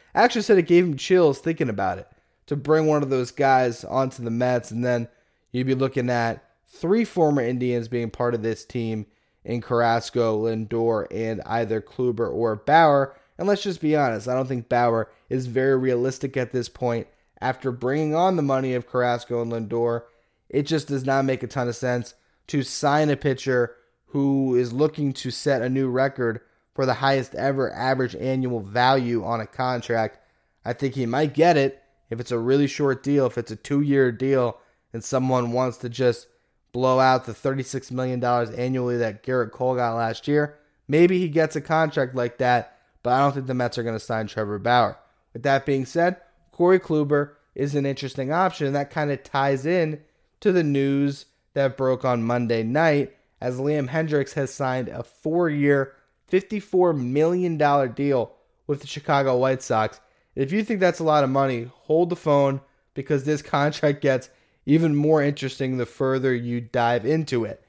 actually 0.14 0.42
said 0.42 0.58
it 0.58 0.66
gave 0.66 0.84
him 0.84 0.96
chills 0.96 1.38
thinking 1.38 1.68
about 1.68 1.98
it 1.98 2.08
to 2.46 2.56
bring 2.56 2.86
one 2.86 3.02
of 3.02 3.10
those 3.10 3.30
guys 3.30 3.84
onto 3.84 4.24
the 4.24 4.30
Mets. 4.30 4.70
And 4.70 4.84
then 4.84 5.08
you'd 5.52 5.66
be 5.66 5.74
looking 5.74 6.10
at 6.10 6.44
three 6.66 7.04
former 7.04 7.42
Indians 7.42 7.88
being 7.88 8.10
part 8.10 8.34
of 8.34 8.42
this 8.42 8.64
team 8.64 9.06
in 9.48 9.62
Carrasco, 9.62 10.44
Lindor, 10.44 11.06
and 11.10 11.40
either 11.46 11.80
Kluber 11.80 12.30
or 12.30 12.54
Bauer. 12.54 13.16
And 13.38 13.48
let's 13.48 13.62
just 13.62 13.80
be 13.80 13.96
honest, 13.96 14.28
I 14.28 14.34
don't 14.34 14.46
think 14.46 14.68
Bauer 14.68 15.10
is 15.30 15.46
very 15.46 15.76
realistic 15.76 16.36
at 16.36 16.52
this 16.52 16.68
point. 16.68 17.08
After 17.40 17.72
bringing 17.72 18.14
on 18.14 18.36
the 18.36 18.42
money 18.42 18.74
of 18.74 18.86
Carrasco 18.86 19.40
and 19.40 19.50
Lindor, 19.50 20.02
it 20.50 20.64
just 20.64 20.88
does 20.88 21.04
not 21.04 21.24
make 21.24 21.42
a 21.42 21.46
ton 21.46 21.66
of 21.66 21.76
sense 21.76 22.14
to 22.48 22.62
sign 22.62 23.08
a 23.08 23.16
pitcher 23.16 23.76
who 24.08 24.54
is 24.54 24.72
looking 24.72 25.14
to 25.14 25.30
set 25.30 25.62
a 25.62 25.68
new 25.68 25.88
record 25.88 26.42
for 26.74 26.84
the 26.84 26.94
highest 26.94 27.34
ever 27.34 27.72
average 27.72 28.14
annual 28.16 28.60
value 28.60 29.24
on 29.24 29.40
a 29.40 29.46
contract. 29.46 30.18
I 30.64 30.74
think 30.74 30.94
he 30.94 31.06
might 31.06 31.32
get 31.32 31.56
it 31.56 31.82
if 32.10 32.20
it's 32.20 32.32
a 32.32 32.38
really 32.38 32.66
short 32.66 33.02
deal, 33.02 33.24
if 33.24 33.38
it's 33.38 33.50
a 33.50 33.56
two 33.56 33.80
year 33.80 34.12
deal, 34.12 34.58
and 34.92 35.02
someone 35.02 35.52
wants 35.52 35.78
to 35.78 35.88
just 35.88 36.26
blow 36.72 37.00
out 37.00 37.26
the 37.26 37.32
$36 37.32 37.90
million 37.90 38.22
annually 38.22 38.98
that 38.98 39.22
Gerrit 39.22 39.52
Cole 39.52 39.76
got 39.76 39.96
last 39.96 40.28
year. 40.28 40.58
Maybe 40.86 41.18
he 41.18 41.28
gets 41.28 41.56
a 41.56 41.60
contract 41.60 42.14
like 42.14 42.38
that, 42.38 42.78
but 43.02 43.12
I 43.12 43.20
don't 43.20 43.32
think 43.32 43.46
the 43.46 43.54
Mets 43.54 43.78
are 43.78 43.82
going 43.82 43.94
to 43.94 44.00
sign 44.00 44.26
Trevor 44.26 44.58
Bauer. 44.58 44.98
With 45.32 45.42
that 45.42 45.66
being 45.66 45.84
said, 45.86 46.16
Corey 46.52 46.80
Kluber 46.80 47.32
is 47.54 47.74
an 47.74 47.86
interesting 47.86 48.32
option, 48.32 48.66
and 48.66 48.76
that 48.76 48.90
kind 48.90 49.10
of 49.10 49.22
ties 49.22 49.66
in 49.66 50.00
to 50.40 50.52
the 50.52 50.62
news 50.62 51.26
that 51.54 51.76
broke 51.76 52.04
on 52.04 52.22
Monday 52.22 52.62
night 52.62 53.14
as 53.40 53.58
Liam 53.58 53.88
Hendriks 53.88 54.34
has 54.34 54.52
signed 54.52 54.88
a 54.88 55.02
four 55.02 55.48
year, 55.48 55.94
$54 56.30 56.98
million 56.98 57.56
deal 57.92 58.32
with 58.66 58.80
the 58.80 58.86
Chicago 58.86 59.36
White 59.36 59.62
Sox. 59.62 60.00
If 60.34 60.52
you 60.52 60.62
think 60.62 60.80
that's 60.80 61.00
a 61.00 61.04
lot 61.04 61.24
of 61.24 61.30
money, 61.30 61.70
hold 61.82 62.10
the 62.10 62.16
phone 62.16 62.60
because 62.94 63.24
this 63.24 63.42
contract 63.42 64.00
gets 64.00 64.30
even 64.68 64.94
more 64.94 65.22
interesting 65.22 65.78
the 65.78 65.86
further 65.86 66.34
you 66.34 66.60
dive 66.60 67.06
into 67.06 67.46
it. 67.46 67.64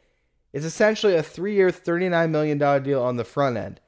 It's 0.52 0.66
essentially 0.66 1.16
a 1.16 1.24
three 1.24 1.56
year, 1.56 1.70
$39 1.70 2.30
million 2.30 2.58
deal 2.84 3.02
on 3.02 3.16
the 3.16 3.24
front 3.24 3.56
end. 3.56 3.80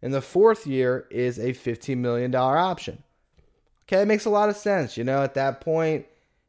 And 0.00 0.14
the 0.14 0.22
fourth 0.22 0.64
year 0.64 1.08
is 1.10 1.40
a 1.40 1.54
$15 1.54 1.96
million 1.96 2.32
option. 2.32 3.02
Okay, 3.82 4.02
it 4.02 4.06
makes 4.06 4.26
a 4.26 4.30
lot 4.30 4.48
of 4.48 4.56
sense. 4.56 4.96
You 4.96 5.02
know, 5.02 5.24
at 5.24 5.34
that 5.34 5.60
point, 5.60 6.06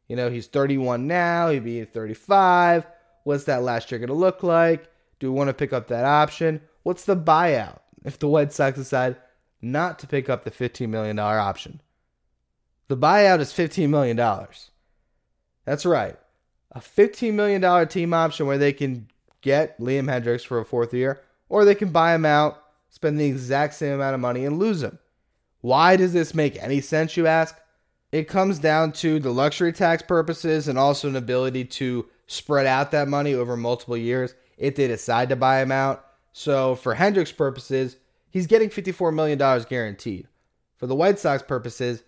you 0.08 0.16
know, 0.16 0.30
he's 0.30 0.46
31 0.46 1.08
now, 1.08 1.50
he'd 1.50 1.64
be 1.64 1.84
35. 1.84 2.86
What's 3.24 3.46
that 3.46 3.64
last 3.64 3.92
year 3.92 3.98
going 3.98 4.08
to 4.10 4.14
look 4.14 4.44
like? 4.44 4.88
Do 5.20 5.32
we 5.32 5.38
want 5.38 5.48
to 5.48 5.54
pick 5.54 5.74
up 5.74 5.88
that 5.88 6.06
option? 6.06 6.62
What's 6.84 7.06
the 7.06 7.18
buyout 7.18 7.80
if 8.06 8.20
the 8.20 8.28
White 8.28 8.54
Sox 8.54 8.78
decide 8.78 9.16
not 9.64 9.98
to 10.00 10.08
pick 10.08 10.30
up 10.30 10.44
the 10.44 10.52
$15 10.52 10.90
million 10.90 11.18
option? 11.18 11.82
The 12.88 12.98
buyout 12.98 13.40
is 13.40 13.52
$15 13.52 13.90
million. 13.90 14.20
That's 15.66 15.86
right. 15.86 16.18
A 16.72 16.80
$15 16.80 17.34
million 17.34 17.88
team 17.88 18.14
option 18.14 18.48
where 18.48 18.58
they 18.58 18.74
can 18.74 19.08
get 19.42 19.80
Liam 19.80 20.06
Hendriks 20.06 20.46
for 20.46 20.60
a 20.60 20.66
fourth 20.66 20.94
year, 20.94 21.22
or 21.50 21.66
they 21.66 21.76
can 21.76 21.90
buy 21.90 22.16
him 22.16 22.26
out, 22.26 22.64
spend 22.90 23.20
the 23.20 23.26
exact 23.26 23.76
same 23.76 23.94
amount 23.94 24.16
of 24.16 24.22
money, 24.22 24.46
and 24.46 24.58
lose 24.58 24.82
him. 24.82 24.98
Why 25.62 25.96
does 25.96 26.14
this 26.14 26.34
make 26.34 26.62
any 26.62 26.82
sense, 26.82 27.16
you 27.16 27.28
ask? 27.28 27.56
It 28.12 28.28
comes 28.28 28.60
down 28.60 28.92
to 28.94 29.20
the 29.20 29.32
luxury 29.32 29.74
tax 29.74 30.04
purposes 30.04 30.68
and 30.68 30.78
also 30.78 31.08
an 31.08 31.16
ability 31.16 31.66
to 31.66 32.06
spread 32.28 32.66
out 32.66 32.92
that 32.92 33.08
money 33.08 33.34
over 33.34 33.56
multiple 33.58 33.98
years 33.98 34.36
if 34.58 34.76
they 34.76 34.88
decide 34.88 35.30
to 35.30 35.36
buy 35.36 35.62
him 35.62 35.72
out. 35.72 36.06
So, 36.32 36.76
for 36.76 36.96
Hendriks' 36.96 37.36
purposes, 37.36 37.98
he's 38.30 38.48
getting 38.48 38.70
$54 38.70 39.14
million 39.14 39.38
guaranteed. 39.70 40.28
For 40.78 40.88
the 40.88 40.96
White 40.96 41.20
Sox 41.20 41.44
purposes, 41.44 42.04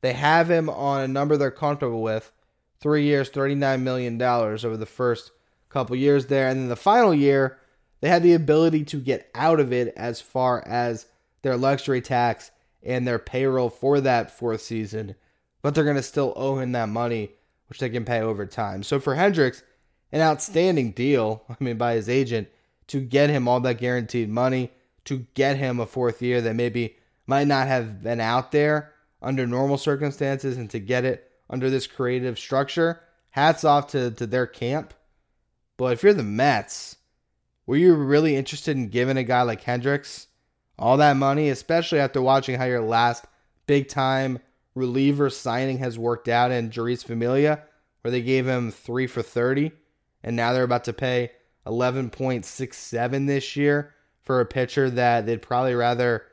they 0.00 0.12
have 0.12 0.50
him 0.50 0.68
on 0.68 1.02
a 1.02 1.08
number 1.08 1.36
they're 1.36 1.50
comfortable 1.50 2.02
with 2.02 2.32
three 2.80 3.04
years, 3.04 3.30
$39 3.30 3.82
million 3.82 4.20
over 4.20 4.76
the 4.76 4.86
first 4.86 5.32
couple 5.68 5.96
years 5.96 6.26
there. 6.26 6.48
And 6.48 6.60
then 6.60 6.68
the 6.68 6.76
final 6.76 7.14
year, 7.14 7.58
they 8.00 8.08
had 8.08 8.22
the 8.22 8.34
ability 8.34 8.84
to 8.84 9.00
get 9.00 9.30
out 9.34 9.60
of 9.60 9.72
it 9.72 9.92
as 9.96 10.20
far 10.20 10.62
as 10.66 11.06
their 11.42 11.56
luxury 11.56 12.00
tax 12.00 12.50
and 12.82 13.06
their 13.06 13.18
payroll 13.18 13.70
for 13.70 14.00
that 14.00 14.30
fourth 14.30 14.62
season, 14.62 15.14
but 15.62 15.74
they're 15.74 15.84
going 15.84 15.96
to 15.96 16.02
still 16.02 16.32
owe 16.36 16.58
him 16.58 16.72
that 16.72 16.88
money, 16.88 17.30
which 17.68 17.80
they 17.80 17.88
can 17.90 18.04
pay 18.04 18.20
over 18.20 18.46
time. 18.46 18.82
So 18.82 19.00
for 19.00 19.16
Hendriks, 19.16 19.62
an 20.12 20.20
outstanding 20.20 20.92
deal, 20.92 21.44
I 21.48 21.56
mean, 21.60 21.76
by 21.76 21.94
his 21.94 22.08
agent 22.08 22.48
to 22.88 23.00
get 23.00 23.30
him 23.30 23.48
all 23.48 23.60
that 23.60 23.78
guaranteed 23.78 24.28
money, 24.28 24.70
to 25.04 25.26
get 25.34 25.56
him 25.56 25.80
a 25.80 25.86
fourth 25.86 26.22
year 26.22 26.40
that 26.40 26.54
maybe 26.54 26.96
might 27.26 27.46
not 27.46 27.66
have 27.66 28.02
been 28.02 28.20
out 28.20 28.52
there 28.52 28.92
under 29.20 29.46
normal 29.46 29.78
circumstances, 29.78 30.56
and 30.56 30.70
to 30.70 30.78
get 30.78 31.04
it 31.04 31.25
under 31.48 31.70
this 31.70 31.86
creative 31.86 32.38
structure. 32.38 33.00
Hats 33.30 33.64
off 33.64 33.88
to, 33.88 34.10
to 34.12 34.26
their 34.26 34.46
camp. 34.46 34.94
But 35.76 35.92
if 35.92 36.02
you're 36.02 36.14
the 36.14 36.22
Mets, 36.22 36.96
were 37.66 37.76
you 37.76 37.94
really 37.94 38.36
interested 38.36 38.76
in 38.76 38.88
giving 38.88 39.16
a 39.16 39.24
guy 39.24 39.42
like 39.42 39.62
Hendriks 39.62 40.26
all 40.78 40.96
that 40.98 41.16
money, 41.16 41.48
especially 41.48 41.98
after 41.98 42.22
watching 42.22 42.56
how 42.56 42.64
your 42.64 42.82
last 42.82 43.24
big 43.66 43.88
time 43.88 44.38
reliever 44.74 45.30
signing 45.30 45.78
has 45.78 45.98
worked 45.98 46.28
out 46.28 46.52
in 46.52 46.70
Jeurys 46.70 47.04
Familia, 47.04 47.62
where 48.02 48.10
they 48.10 48.22
gave 48.22 48.46
him 48.46 48.70
three 48.70 49.06
for 49.06 49.22
30, 49.22 49.72
and 50.22 50.36
now 50.36 50.52
they're 50.52 50.62
about 50.62 50.84
to 50.84 50.92
pay 50.92 51.32
11.67 51.66 53.26
this 53.26 53.56
year 53.56 53.94
for 54.22 54.40
a 54.40 54.46
pitcher 54.46 54.90
that 54.90 55.26
they'd 55.26 55.42
probably 55.42 55.74
rather, 55.74 56.24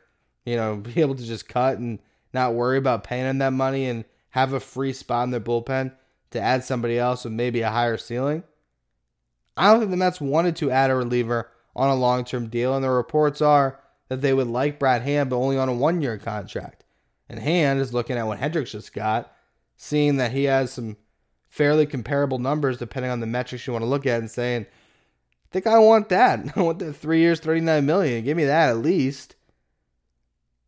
you 0.45 0.55
know, 0.55 0.75
be 0.95 1.01
able 1.01 1.15
to 1.15 1.23
just 1.23 1.47
cut 1.47 1.77
and 1.77 1.99
not 2.33 2.53
worry 2.53 2.77
about 2.77 3.03
paying 3.03 3.25
him 3.25 3.39
that 3.39 3.53
money 3.53 3.85
and 3.85 4.05
have 4.33 4.51
a 4.51 4.59
free 4.59 4.93
spot 4.93 5.25
in 5.25 5.29
their 5.29 5.39
bullpen 5.39 5.93
to 6.31 6.41
add 6.41 6.63
somebody 6.63 6.97
else 6.97 7.23
with 7.23 7.33
maybe 7.33 7.61
a 7.61 7.69
higher 7.69 7.97
ceiling. 7.97 8.43
I 9.55 9.69
don't 9.69 9.79
think 9.79 9.91
the 9.91 9.97
Mets 9.97 10.19
wanted 10.19 10.55
to 10.55 10.71
add 10.71 10.89
a 10.89 10.95
reliever 10.95 11.51
on 11.75 11.91
a 11.91 11.95
long 11.95 12.25
term 12.25 12.47
deal, 12.47 12.75
and 12.75 12.83
the 12.83 12.89
reports 12.89 13.41
are 13.43 13.79
that 14.09 14.21
they 14.21 14.33
would 14.33 14.47
like 14.47 14.79
Brad 14.79 15.03
Hand, 15.03 15.29
but 15.29 15.37
only 15.37 15.55
on 15.55 15.69
a 15.69 15.73
one 15.73 16.01
year 16.01 16.17
contract. 16.17 16.83
And 17.29 17.39
Hand 17.39 17.79
is 17.79 17.93
looking 17.93 18.17
at 18.17 18.25
what 18.25 18.39
Hendriks 18.39 18.71
just 18.71 18.91
got, 18.91 19.31
seeing 19.77 20.17
that 20.17 20.31
he 20.31 20.45
has 20.45 20.71
some 20.71 20.97
fairly 21.47 21.85
comparable 21.85 22.39
numbers 22.39 22.79
depending 22.79 23.11
on 23.11 23.19
the 23.19 23.27
metrics 23.27 23.67
you 23.67 23.73
want 23.73 23.83
to 23.83 23.87
look 23.89 24.07
at, 24.07 24.19
and 24.19 24.31
saying, 24.31 24.65
I 24.65 25.47
think 25.51 25.67
I 25.67 25.77
want 25.77 26.09
that. 26.09 26.43
I 26.55 26.61
want 26.63 26.79
that 26.79 26.93
three 26.93 27.19
years, 27.19 27.39
39 27.39 27.85
million. 27.85 28.23
Give 28.23 28.35
me 28.35 28.45
that 28.45 28.69
at 28.69 28.77
least. 28.79 29.35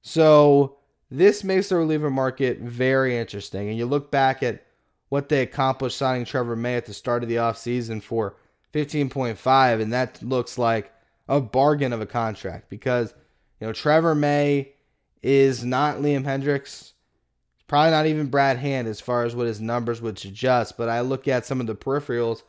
So 0.03 0.77
this 1.09 1.43
makes 1.43 1.69
the 1.69 1.75
reliever 1.75 2.09
market 2.09 2.59
very 2.59 3.17
interesting. 3.17 3.69
And 3.69 3.77
you 3.77 3.85
look 3.85 4.11
back 4.11 4.43
at 4.43 4.65
what 5.09 5.29
they 5.29 5.41
accomplished 5.41 5.97
signing 5.97 6.25
Trevor 6.25 6.55
May 6.55 6.75
at 6.75 6.85
the 6.85 6.93
start 6.93 7.23
of 7.23 7.29
the 7.29 7.35
offseason 7.35 8.01
for 8.01 8.35
15.5, 8.73 9.81
and 9.81 9.93
that 9.93 10.21
looks 10.21 10.57
like 10.57 10.91
a 11.27 11.39
bargain 11.39 11.93
of 11.93 12.01
a 12.01 12.05
contract 12.05 12.69
because 12.69 13.13
you 13.59 13.67
know, 13.67 13.73
Trevor 13.73 14.15
May 14.15 14.73
is 15.21 15.63
not 15.63 15.97
Liam 15.97 16.23
Hendriks, 16.23 16.93
Probably 17.67 17.91
not 17.91 18.05
even 18.05 18.27
Brad 18.27 18.57
Hand 18.57 18.87
as 18.87 19.01
far 19.01 19.23
as 19.23 19.35
what 19.35 19.47
his 19.47 19.59
numbers 19.59 20.01
would 20.01 20.19
suggest. 20.19 20.77
But 20.77 20.89
I 20.89 21.01
look 21.01 21.27
at 21.27 21.45
some 21.45 21.59
of 21.59 21.67
the 21.67 21.75
peripherals, 21.75 22.43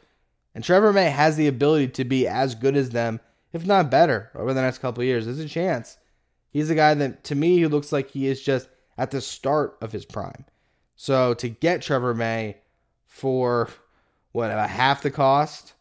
and 0.54 0.62
Trevor 0.62 0.92
May 0.92 1.10
has 1.10 1.36
the 1.36 1.46
ability 1.46 1.88
to 1.88 2.04
be 2.04 2.28
as 2.28 2.54
good 2.54 2.76
as 2.76 2.90
them, 2.90 3.20
if 3.52 3.66
not 3.66 3.90
better, 3.90 4.30
over 4.34 4.52
the 4.52 4.60
next 4.60 4.78
couple 4.78 5.02
years. 5.02 5.24
There's 5.24 5.38
a 5.38 5.48
chance. 5.48 5.96
He's 6.56 6.70
a 6.70 6.74
guy 6.74 6.94
that, 6.94 7.22
to 7.24 7.34
me, 7.34 7.58
he 7.58 7.66
looks 7.66 7.92
like 7.92 8.08
he 8.08 8.28
is 8.28 8.40
just 8.40 8.70
at 8.96 9.10
the 9.10 9.20
start 9.20 9.76
of 9.82 9.92
his 9.92 10.06
prime. 10.06 10.46
So 10.94 11.34
to 11.34 11.50
get 11.50 11.82
Trevor 11.82 12.14
May 12.14 12.56
for 13.04 13.68
what 14.32 14.50
about 14.50 14.70
half 14.70 15.02
the 15.02 15.10
cost, 15.10 15.74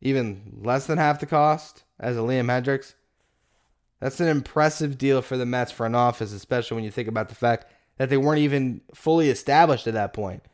even 0.00 0.60
less 0.62 0.86
than 0.86 0.96
half 0.96 1.20
the 1.20 1.26
cost 1.26 1.84
as 2.00 2.16
a 2.16 2.20
Liam 2.20 2.46
Hendriks, 2.46 2.94
that's 4.00 4.20
an 4.20 4.28
impressive 4.28 4.96
deal 4.96 5.20
for 5.20 5.36
the 5.36 5.44
Mets 5.44 5.70
front 5.70 5.94
office, 5.94 6.32
especially 6.32 6.76
when 6.76 6.84
you 6.84 6.90
think 6.90 7.06
about 7.06 7.28
the 7.28 7.34
fact 7.34 7.66
that 7.98 8.08
they 8.08 8.16
weren't 8.16 8.38
even 8.38 8.80
fully 8.94 9.28
established 9.28 9.86
at 9.86 9.92
that 9.92 10.14
point. 10.14 10.44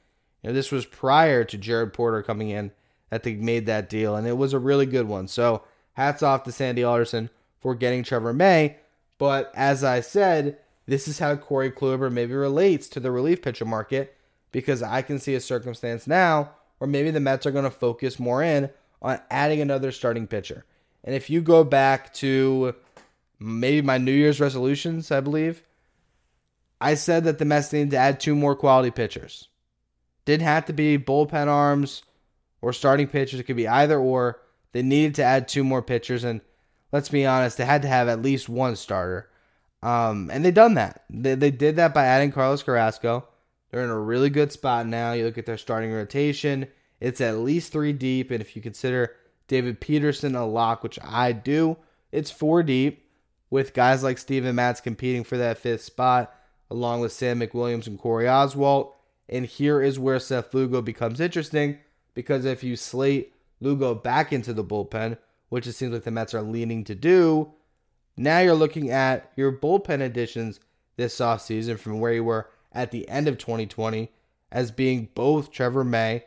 You 0.42 0.50
know, 0.50 0.54
this 0.54 0.72
was 0.72 0.86
prior 0.86 1.44
to 1.44 1.56
Jared 1.56 1.92
Porter 1.92 2.24
coming 2.24 2.48
in 2.48 2.72
that 3.10 3.22
they 3.22 3.36
made 3.36 3.66
that 3.66 3.88
deal, 3.88 4.16
and 4.16 4.26
it 4.26 4.36
was 4.36 4.52
a 4.52 4.58
really 4.58 4.86
good 4.86 5.06
one. 5.06 5.28
So 5.28 5.62
hats 5.92 6.20
off 6.20 6.42
to 6.42 6.50
Sandy 6.50 6.82
Alderson 6.82 7.30
for 7.62 7.74
getting 7.74 8.02
Trevor 8.02 8.34
May. 8.34 8.76
But 9.18 9.52
as 9.54 9.84
I 9.84 10.00
said, 10.00 10.58
this 10.86 11.08
is 11.08 11.18
how 11.18 11.36
Corey 11.36 11.70
Kluber 11.70 12.12
maybe 12.12 12.34
relates 12.34 12.88
to 12.88 13.00
the 13.00 13.10
relief 13.10 13.40
pitcher 13.40 13.64
market 13.64 14.16
because 14.50 14.82
I 14.82 15.00
can 15.02 15.18
see 15.18 15.34
a 15.34 15.40
circumstance 15.40 16.06
now 16.06 16.50
where 16.78 16.88
maybe 16.88 17.10
the 17.10 17.20
Mets 17.20 17.46
are 17.46 17.52
going 17.52 17.64
to 17.64 17.70
focus 17.70 18.18
more 18.18 18.42
in 18.42 18.68
on 19.00 19.20
adding 19.30 19.60
another 19.60 19.92
starting 19.92 20.26
pitcher. 20.26 20.64
And 21.04 21.14
if 21.14 21.30
you 21.30 21.40
go 21.40 21.64
back 21.64 22.12
to 22.14 22.74
maybe 23.38 23.80
my 23.80 23.98
New 23.98 24.12
Year's 24.12 24.40
resolutions, 24.40 25.10
I 25.10 25.20
believe, 25.20 25.62
I 26.80 26.94
said 26.94 27.24
that 27.24 27.38
the 27.38 27.44
Mets 27.44 27.72
needed 27.72 27.92
to 27.92 27.96
add 27.96 28.18
two 28.18 28.34
more 28.34 28.56
quality 28.56 28.90
pitchers. 28.90 29.48
Didn't 30.24 30.46
have 30.46 30.66
to 30.66 30.72
be 30.72 30.98
bullpen 30.98 31.46
arms 31.46 32.02
or 32.60 32.72
starting 32.72 33.06
pitchers. 33.06 33.40
It 33.40 33.44
could 33.44 33.56
be 33.56 33.68
either 33.68 33.98
or. 33.98 34.40
They 34.72 34.82
needed 34.82 35.16
to 35.16 35.22
add 35.22 35.48
two 35.48 35.64
more 35.64 35.82
pitchers, 35.82 36.24
and 36.24 36.40
let's 36.92 37.08
be 37.08 37.26
honest, 37.26 37.56
they 37.56 37.64
had 37.64 37.82
to 37.82 37.88
have 37.88 38.08
at 38.08 38.22
least 38.22 38.48
one 38.48 38.76
starter. 38.76 39.28
Um, 39.82 40.30
and 40.32 40.44
they 40.44 40.50
done 40.52 40.74
that. 40.74 41.04
They, 41.10 41.34
they 41.34 41.50
did 41.50 41.76
that 41.76 41.92
by 41.92 42.04
adding 42.04 42.30
Carlos 42.30 42.62
Carrasco. 42.62 43.26
They're 43.70 43.82
in 43.82 43.90
a 43.90 43.98
really 43.98 44.30
good 44.30 44.52
spot 44.52 44.86
now. 44.86 45.12
You 45.12 45.24
look 45.24 45.38
at 45.38 45.46
their 45.46 45.58
starting 45.58 45.92
rotation; 45.92 46.68
it's 47.00 47.20
at 47.20 47.38
least 47.38 47.72
three 47.72 47.92
deep, 47.92 48.30
and 48.30 48.40
if 48.40 48.54
you 48.54 48.62
consider 48.62 49.16
David 49.48 49.80
Peterson 49.80 50.36
a 50.36 50.46
lock, 50.46 50.82
which 50.82 50.98
I 51.02 51.32
do, 51.32 51.78
it's 52.12 52.30
four 52.30 52.62
deep 52.62 53.06
with 53.50 53.74
guys 53.74 54.02
like 54.02 54.18
Steven 54.18 54.54
Matz 54.54 54.80
competing 54.80 55.24
for 55.24 55.36
that 55.38 55.58
fifth 55.58 55.82
spot, 55.82 56.34
along 56.70 57.00
with 57.00 57.12
Sam 57.12 57.40
McWilliams 57.40 57.86
and 57.86 57.98
Corey 57.98 58.26
Oswalt. 58.26 58.92
And 59.28 59.46
here 59.46 59.82
is 59.82 59.98
where 59.98 60.18
Seth 60.18 60.52
Lugo 60.52 60.82
becomes 60.82 61.20
interesting 61.20 61.78
because 62.14 62.44
if 62.44 62.62
you 62.62 62.76
slate 62.76 63.32
Lugo 63.60 63.94
back 63.94 64.32
into 64.32 64.52
the 64.52 64.64
bullpen, 64.64 65.16
which 65.52 65.66
it 65.66 65.74
seems 65.74 65.92
like 65.92 66.02
the 66.02 66.10
Mets 66.10 66.32
are 66.32 66.40
leaning 66.40 66.82
to 66.82 66.94
do, 66.94 67.52
Now 68.16 68.38
you're 68.38 68.54
looking 68.54 68.88
at 68.88 69.30
your 69.36 69.52
bullpen 69.52 70.00
additions 70.00 70.58
this 70.96 71.18
offseason 71.18 71.78
from 71.78 72.00
where 72.00 72.14
you 72.14 72.24
were 72.24 72.48
at 72.72 72.90
the 72.90 73.06
end 73.06 73.28
of 73.28 73.36
2020 73.36 74.10
as 74.50 74.70
being 74.70 75.10
both 75.14 75.50
Trevor 75.50 75.84
May 75.84 76.24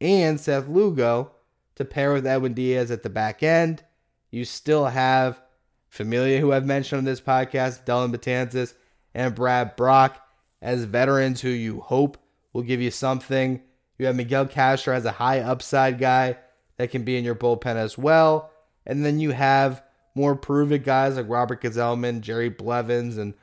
and 0.00 0.40
Seth 0.40 0.66
Lugo 0.66 1.30
to 1.76 1.84
pair 1.84 2.12
with 2.12 2.26
Edwin 2.26 2.54
Diaz 2.54 2.90
at 2.90 3.04
the 3.04 3.08
back 3.08 3.44
end. 3.44 3.84
You 4.32 4.44
still 4.44 4.86
have 4.86 5.40
Familia, 5.88 6.40
who 6.40 6.52
I've 6.52 6.66
mentioned 6.66 6.98
on 6.98 7.04
this 7.04 7.20
podcast, 7.20 7.84
Dellin 7.84 8.12
Betances, 8.12 8.74
and 9.14 9.32
Brad 9.32 9.76
Brach 9.76 10.20
as 10.60 10.82
veterans 10.82 11.40
who 11.40 11.50
you 11.50 11.82
hope 11.82 12.18
will 12.52 12.62
give 12.62 12.80
you 12.80 12.90
something. 12.90 13.62
You 13.96 14.06
have 14.06 14.16
Miguel 14.16 14.46
Castro 14.46 14.92
as 14.92 15.04
a 15.04 15.12
high 15.12 15.38
upside 15.38 16.00
guy 16.00 16.38
that 16.78 16.90
can 16.90 17.04
be 17.04 17.16
in 17.16 17.22
your 17.22 17.36
bullpen 17.36 17.76
as 17.76 17.96
well. 17.96 18.50
And 18.86 19.04
then 19.04 19.20
you 19.20 19.32
have 19.32 19.82
more 20.14 20.36
proven 20.36 20.82
guys 20.82 21.16
like 21.16 21.28
Robert 21.28 21.60
Gsellman, 21.60 22.20
Jerry 22.20 22.48
Blevins, 22.48 23.16
and 23.18 23.34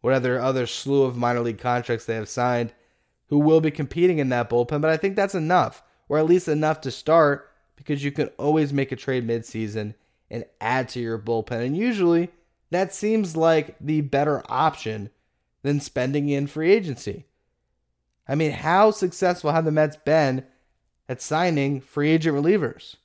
whatever 0.00 0.40
other 0.40 0.66
slew 0.66 1.02
of 1.04 1.16
minor 1.16 1.40
league 1.40 1.58
contracts 1.58 2.06
they 2.06 2.14
have 2.14 2.28
signed 2.28 2.72
who 3.28 3.38
will 3.38 3.60
be 3.60 3.70
competing 3.70 4.18
in 4.18 4.28
that 4.30 4.48
bullpen. 4.48 4.80
But 4.80 4.90
I 4.90 4.96
think 4.96 5.16
that's 5.16 5.34
enough, 5.34 5.82
or 6.08 6.18
at 6.18 6.26
least 6.26 6.48
enough 6.48 6.80
to 6.82 6.90
start, 6.90 7.50
because 7.76 8.04
you 8.04 8.12
can 8.12 8.28
always 8.38 8.72
make 8.72 8.92
a 8.92 8.96
trade 8.96 9.26
midseason 9.26 9.94
and 10.30 10.44
add 10.60 10.88
to 10.90 11.00
your 11.00 11.18
bullpen. 11.18 11.64
And 11.64 11.76
usually 11.76 12.30
that 12.70 12.94
seems 12.94 13.36
like 13.36 13.76
the 13.80 14.00
better 14.00 14.42
option 14.48 15.10
than 15.62 15.80
spending 15.80 16.28
in 16.28 16.46
free 16.46 16.72
agency. 16.72 17.26
I 18.28 18.34
mean, 18.34 18.52
how 18.52 18.90
successful 18.90 19.52
have 19.52 19.64
the 19.64 19.72
Mets 19.72 19.96
been 19.96 20.44
at 21.08 21.22
signing 21.22 21.80
free 21.80 22.10
agent 22.10 22.36
relievers? 22.36 22.96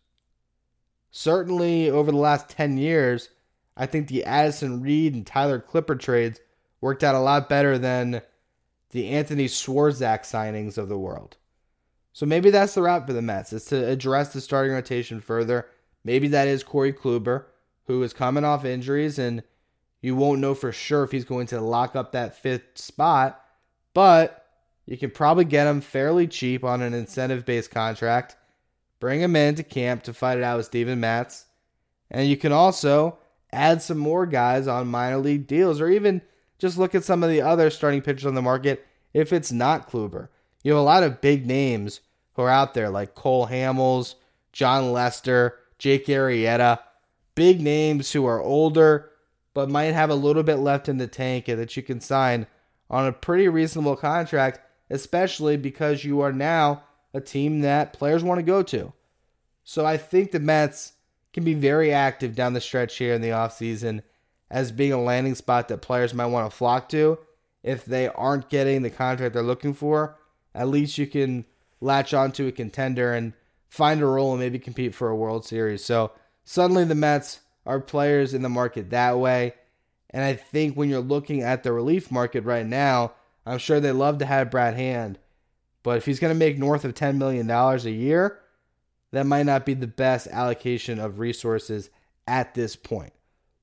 Certainly 1.12 1.90
over 1.90 2.12
the 2.12 2.18
last 2.18 2.50
10 2.50 2.78
years, 2.78 3.30
I 3.76 3.86
think 3.86 4.08
the 4.08 4.24
Addison 4.24 4.82
Reed 4.82 5.14
and 5.14 5.28
Tyler 5.28 5.60
Clippard 5.60 6.00
trades 6.00 6.40
worked 6.80 7.04
out 7.04 7.16
a 7.16 7.20
lot 7.20 7.50
better 7.50 7.78
than 7.78 8.22
the 8.92 9.10
Anthony 9.10 9.48
Swarzak 9.48 10.22
signings 10.22 10.78
of 10.78 10.90
the 10.90 10.98
world. 10.98 11.38
So 12.14 12.26
maybe 12.26 12.50
that's 12.50 12.74
the 12.74 12.82
route 12.82 13.08
for 13.08 13.14
the 13.14 13.22
Mets, 13.22 13.54
is 13.54 13.66
to 13.66 13.88
address 13.88 14.34
the 14.34 14.42
starting 14.42 14.74
rotation 14.74 15.22
further. 15.22 15.68
Maybe 16.04 16.28
that 16.30 16.48
is 16.48 16.64
Corey 16.64 16.92
Kluber, 16.92 17.46
who 17.86 18.04
is 18.04 18.14
coming 18.14 18.44
off 18.44 18.66
injuries, 18.66 19.20
and 19.20 19.44
you 20.02 20.16
won't 20.16 20.42
know 20.42 20.54
for 20.54 20.72
sure 20.72 21.04
if 21.04 21.12
he's 21.12 21.26
going 21.26 21.48
to 21.48 21.62
lock 21.62 21.96
up 21.96 22.12
that 22.12 22.36
fifth 22.36 22.78
spot, 22.78 23.44
but 23.94 24.46
you 24.86 24.98
can 24.98 25.12
probably 25.12 25.46
get 25.46 25.68
him 25.68 25.80
fairly 25.80 26.28
cheap 26.28 26.64
on 26.64 26.82
an 26.82 26.94
incentive 26.94 27.46
based 27.46 27.72
contract. 27.72 28.36
Bring 29.02 29.20
him 29.20 29.36
into 29.36 29.64
camp 29.64 30.04
to 30.04 30.14
fight 30.14 30.38
it 30.38 30.44
out 30.44 30.58
with 30.58 30.68
Steven 30.68 31.00
Matz. 31.00 31.48
And 32.12 32.30
you 32.30 32.38
can 32.38 32.52
also 32.52 33.18
add 33.52 33.82
some 33.82 33.98
more 33.98 34.28
guys 34.28 34.68
on 34.68 34.88
minor 34.88 35.18
league 35.18 35.48
deals 35.48 35.82
or 35.82 35.90
even 35.90 36.22
just 36.60 36.78
look 36.78 36.94
at 36.94 37.04
some 37.04 37.24
of 37.24 37.32
the 37.32 37.42
other 37.42 37.72
starting 37.72 38.04
pitchers 38.04 38.28
on 38.28 38.36
the 38.36 38.44
market 38.44 38.86
if 39.12 39.34
it's 39.34 39.52
not 39.52 39.90
Kluber. 39.90 40.30
You 40.64 40.74
have 40.74 40.80
a 40.80 40.84
lot 40.84 41.02
of 41.02 41.20
big 41.20 41.48
names 41.48 42.02
who 42.36 42.44
are 42.44 42.50
out 42.50 42.76
there 42.76 42.92
like 42.92 43.16
Cole 43.16 43.48
Hamels, 43.48 44.14
Jon 44.54 44.94
Lester, 44.94 45.58
Jake 45.80 46.06
Arrieta. 46.06 46.80
Big 47.34 47.60
names 47.60 48.12
who 48.12 48.26
are 48.28 48.40
older 48.40 49.10
but 49.56 49.68
might 49.68 49.94
have 49.94 50.12
a 50.12 50.16
little 50.16 50.44
bit 50.44 50.58
left 50.58 50.88
in 50.88 50.98
the 50.98 51.08
tank 51.08 51.48
and 51.48 51.60
that 51.60 51.76
you 51.76 51.82
can 51.82 52.00
sign 52.00 52.46
on 52.88 53.08
a 53.08 53.12
pretty 53.12 53.48
reasonable 53.48 53.96
contract, 53.96 54.60
especially 54.92 55.58
because 55.58 56.06
you 56.06 56.22
are 56.22 56.32
now 56.32 56.84
a 57.14 57.22
team 57.22 57.62
that 57.62 57.94
players 57.94 58.24
want 58.24 58.40
to 58.40 58.44
go 58.44 58.64
to. 58.64 58.94
So 59.64 59.86
I 59.86 59.98
think 59.98 60.32
the 60.32 60.40
Mets 60.40 60.94
can 61.34 61.44
be 61.44 61.54
very 61.54 61.94
active 61.94 62.36
down 62.36 62.54
the 62.54 62.62
stretch 62.62 62.98
here 62.98 63.14
in 63.14 63.22
the 63.22 63.30
offseason 63.30 64.02
as 64.50 64.72
being 64.72 64.92
a 64.92 65.02
landing 65.02 65.36
spot 65.36 65.68
that 65.70 65.82
players 65.82 66.14
might 66.14 66.26
want 66.26 66.50
to 66.50 66.56
flock 66.56 66.90
to. 66.90 67.18
If 67.64 67.86
they 67.86 68.08
aren't 68.08 68.50
getting 68.50 68.82
the 68.82 68.90
contract 68.90 69.34
they're 69.34 69.44
looking 69.44 69.74
for, 69.74 70.18
at 70.54 70.68
least 70.68 70.98
you 70.98 71.08
can 71.08 71.46
latch 71.80 72.14
onto 72.14 72.48
a 72.48 72.52
contender 72.52 73.14
and 73.14 73.34
find 73.70 74.02
a 74.02 74.06
role 74.06 74.32
and 74.32 74.40
maybe 74.40 74.60
compete 74.60 74.94
for 74.94 75.10
a 75.10 75.16
World 75.16 75.46
Series. 75.46 75.86
So 75.86 76.12
suddenly 76.44 76.84
the 76.84 76.96
Mets 76.96 77.40
are 77.66 77.80
players 77.80 78.34
in 78.34 78.42
the 78.42 78.50
market 78.50 78.90
that 78.90 79.18
way. 79.20 79.54
And 80.10 80.24
I 80.24 80.34
think 80.34 80.76
when 80.76 80.90
you're 80.90 81.00
looking 81.00 81.42
at 81.42 81.64
the 81.64 81.72
relief 81.72 82.12
market 82.12 82.44
right 82.44 82.66
now, 82.66 83.14
I'm 83.46 83.60
sure 83.60 83.80
they 83.80 83.92
love 83.92 84.18
to 84.18 84.26
have 84.26 84.52
Brad 84.52 84.76
Hand. 84.76 85.18
But 85.84 85.98
if 85.98 86.06
he's 86.06 86.20
going 86.20 86.34
to 86.34 86.38
make 86.40 86.58
north 86.58 86.86
of 86.86 86.94
$10 86.94 87.18
million 87.18 87.50
a 87.50 87.78
year, 87.90 88.40
that 89.12 89.26
might 89.26 89.46
not 89.46 89.66
be 89.66 89.74
the 89.74 89.88
best 89.88 90.28
allocation 90.28 91.00
of 91.00 91.20
resources 91.20 91.90
at 92.28 92.54
this 92.54 92.76
point. 92.76 93.14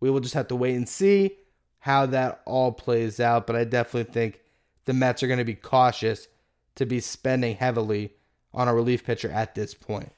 We 0.01 0.11
will 0.11 0.21
just 0.21 0.35
have 0.35 0.49
to 0.49 0.57
wait 0.57 0.77
and 0.77 0.89
see 0.89 1.37
how 1.79 2.07
that 2.07 2.43
all 2.45 2.73
plays 2.73 3.21
out. 3.21 3.47
But 3.47 3.57
I 3.57 3.65
definitely 3.65 4.13
think 4.13 4.41
the 4.85 4.93
Mets 4.93 5.23
are 5.23 5.27
going 5.27 5.39
to 5.39 5.45
be 5.45 5.55
cautious 5.55 6.29
to 6.77 6.87
be 6.87 7.01
spending 7.01 7.57
heavily 7.57 8.13
on 8.53 8.69
a 8.69 8.75
relief 8.75 9.05
pitcher 9.05 9.31
at 9.31 9.55
this 9.55 9.75
point. 9.75 10.13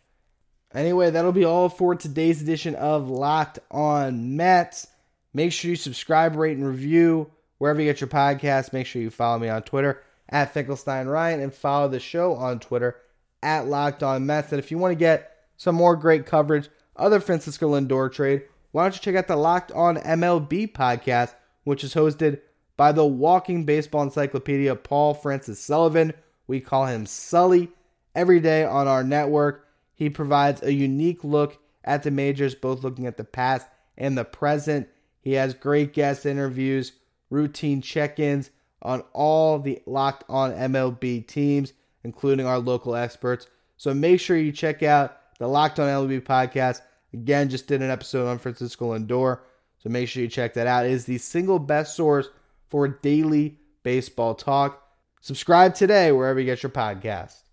Anyway, 0.73 1.11
that'll 1.11 1.33
be 1.33 1.45
all 1.45 1.69
for 1.69 1.95
today's 1.95 2.41
edition 2.41 2.75
of 2.77 3.11
Locked 3.11 3.59
On 3.71 4.37
Mets. 4.37 4.87
Make 5.35 5.53
sure 5.53 5.71
you 5.71 5.77
subscribe, 5.77 6.37
rate, 6.37 6.57
and 6.57 6.67
review 6.67 7.31
wherever 7.59 7.81
you 7.81 7.89
get 7.89 8.01
your 8.01 8.09
podcast. 8.09 8.73
Make 8.73 8.87
sure 8.87 9.03
you 9.03 9.11
follow 9.11 9.39
me 9.39 9.49
on 9.49 9.63
Twitter 9.63 10.03
at 10.31 10.55
Finkelstein 10.55 11.07
Ryan 11.07 11.40
and 11.40 11.53
follow 11.53 11.88
the 11.88 12.01
show 12.01 12.35
on 12.35 12.61
Twitter 12.61 12.97
at 13.43 13.66
Locked 13.66 14.03
On 14.03 14.25
Mets. 14.25 14.53
And 14.53 14.59
if 14.59 14.71
you 14.71 14.79
want 14.79 14.93
to 14.93 14.97
get 14.97 15.37
some 15.57 15.75
more 15.75 15.97
great 15.97 16.25
coverage, 16.25 16.69
other 16.97 17.21
Francisco 17.21 17.73
Lindor 17.73 18.11
trade, 18.12 18.43
why 18.73 18.85
don't 18.85 18.95
you 18.95 19.01
check 19.01 19.16
out 19.16 19.27
the 19.27 19.37
Locked 19.37 19.73
On 19.73 19.97
MLB 19.97 20.73
podcast, 20.73 21.35
which 21.64 21.85
is 21.85 21.95
hosted 21.95 22.40
by 22.77 22.93
the 22.93 23.05
walking 23.05 23.64
baseball 23.64 24.03
encyclopedia, 24.03 24.75
Paul 24.77 25.14
Francis 25.14 25.61
Sullivan. 25.61 26.14
We 26.47 26.61
call 26.61 26.87
him 26.87 27.05
Sully 27.07 27.71
every 28.14 28.40
day 28.40 28.64
on 28.64 28.88
our 28.88 29.05
network. 29.05 29.66
He 29.95 30.09
provides 30.09 30.62
a 30.62 30.73
unique 30.73 31.25
look 31.25 31.59
at 31.85 32.03
the 32.05 32.11
majors, 32.11 32.55
both 32.55 32.83
looking 32.83 33.07
at 33.07 33.16
the 33.16 33.25
past 33.25 33.66
and 33.99 34.16
the 34.16 34.25
present. 34.25 34.88
He 35.21 35.33
has 35.33 35.53
great 35.53 35.93
guest 35.93 36.25
interviews, 36.25 36.93
routine 37.29 37.83
check 37.83 38.19
ins 38.19 38.51
on 38.83 39.03
all 39.12 39.59
the 39.59 39.81
locked 39.87 40.25
on 40.29 40.53
MLB 40.53 41.27
teams, 41.27 41.73
including 42.05 42.47
our 42.47 42.59
local 42.59 42.97
experts. 42.97 43.47
So 43.77 43.95
make 43.95 44.21
sure 44.21 44.37
you 44.37 44.53
check 44.53 44.83
out 44.83 45.16
the 45.38 45.47
Locked 45.47 45.79
On 45.79 45.88
MLB 45.88 46.21
podcast 46.23 46.81
Again, 47.12 47.49
just 47.49 47.66
did 47.66 47.83
an 47.83 47.90
episode 47.90 48.29
on 48.29 48.38
Francisco 48.38 48.97
Lindor, 48.97 49.40
so 49.79 49.88
make 49.88 50.09
sure 50.09 50.23
you 50.23 50.29
check 50.29 50.55
that 50.55 50.66
out. 50.66 50.87
It 50.87 50.93
is 50.93 51.05
the 51.05 51.19
single 51.19 51.59
best 51.59 51.97
source 51.97 52.29
for 52.69 52.87
daily 52.87 53.59
baseball 53.83 54.35
talk. 54.35 54.83
Subscribe 55.21 55.75
today 55.75 56.12
wherever 56.12 56.38
you 56.38 56.47
get 56.47 56.62
your 56.62 56.71
podcast. 56.71 57.50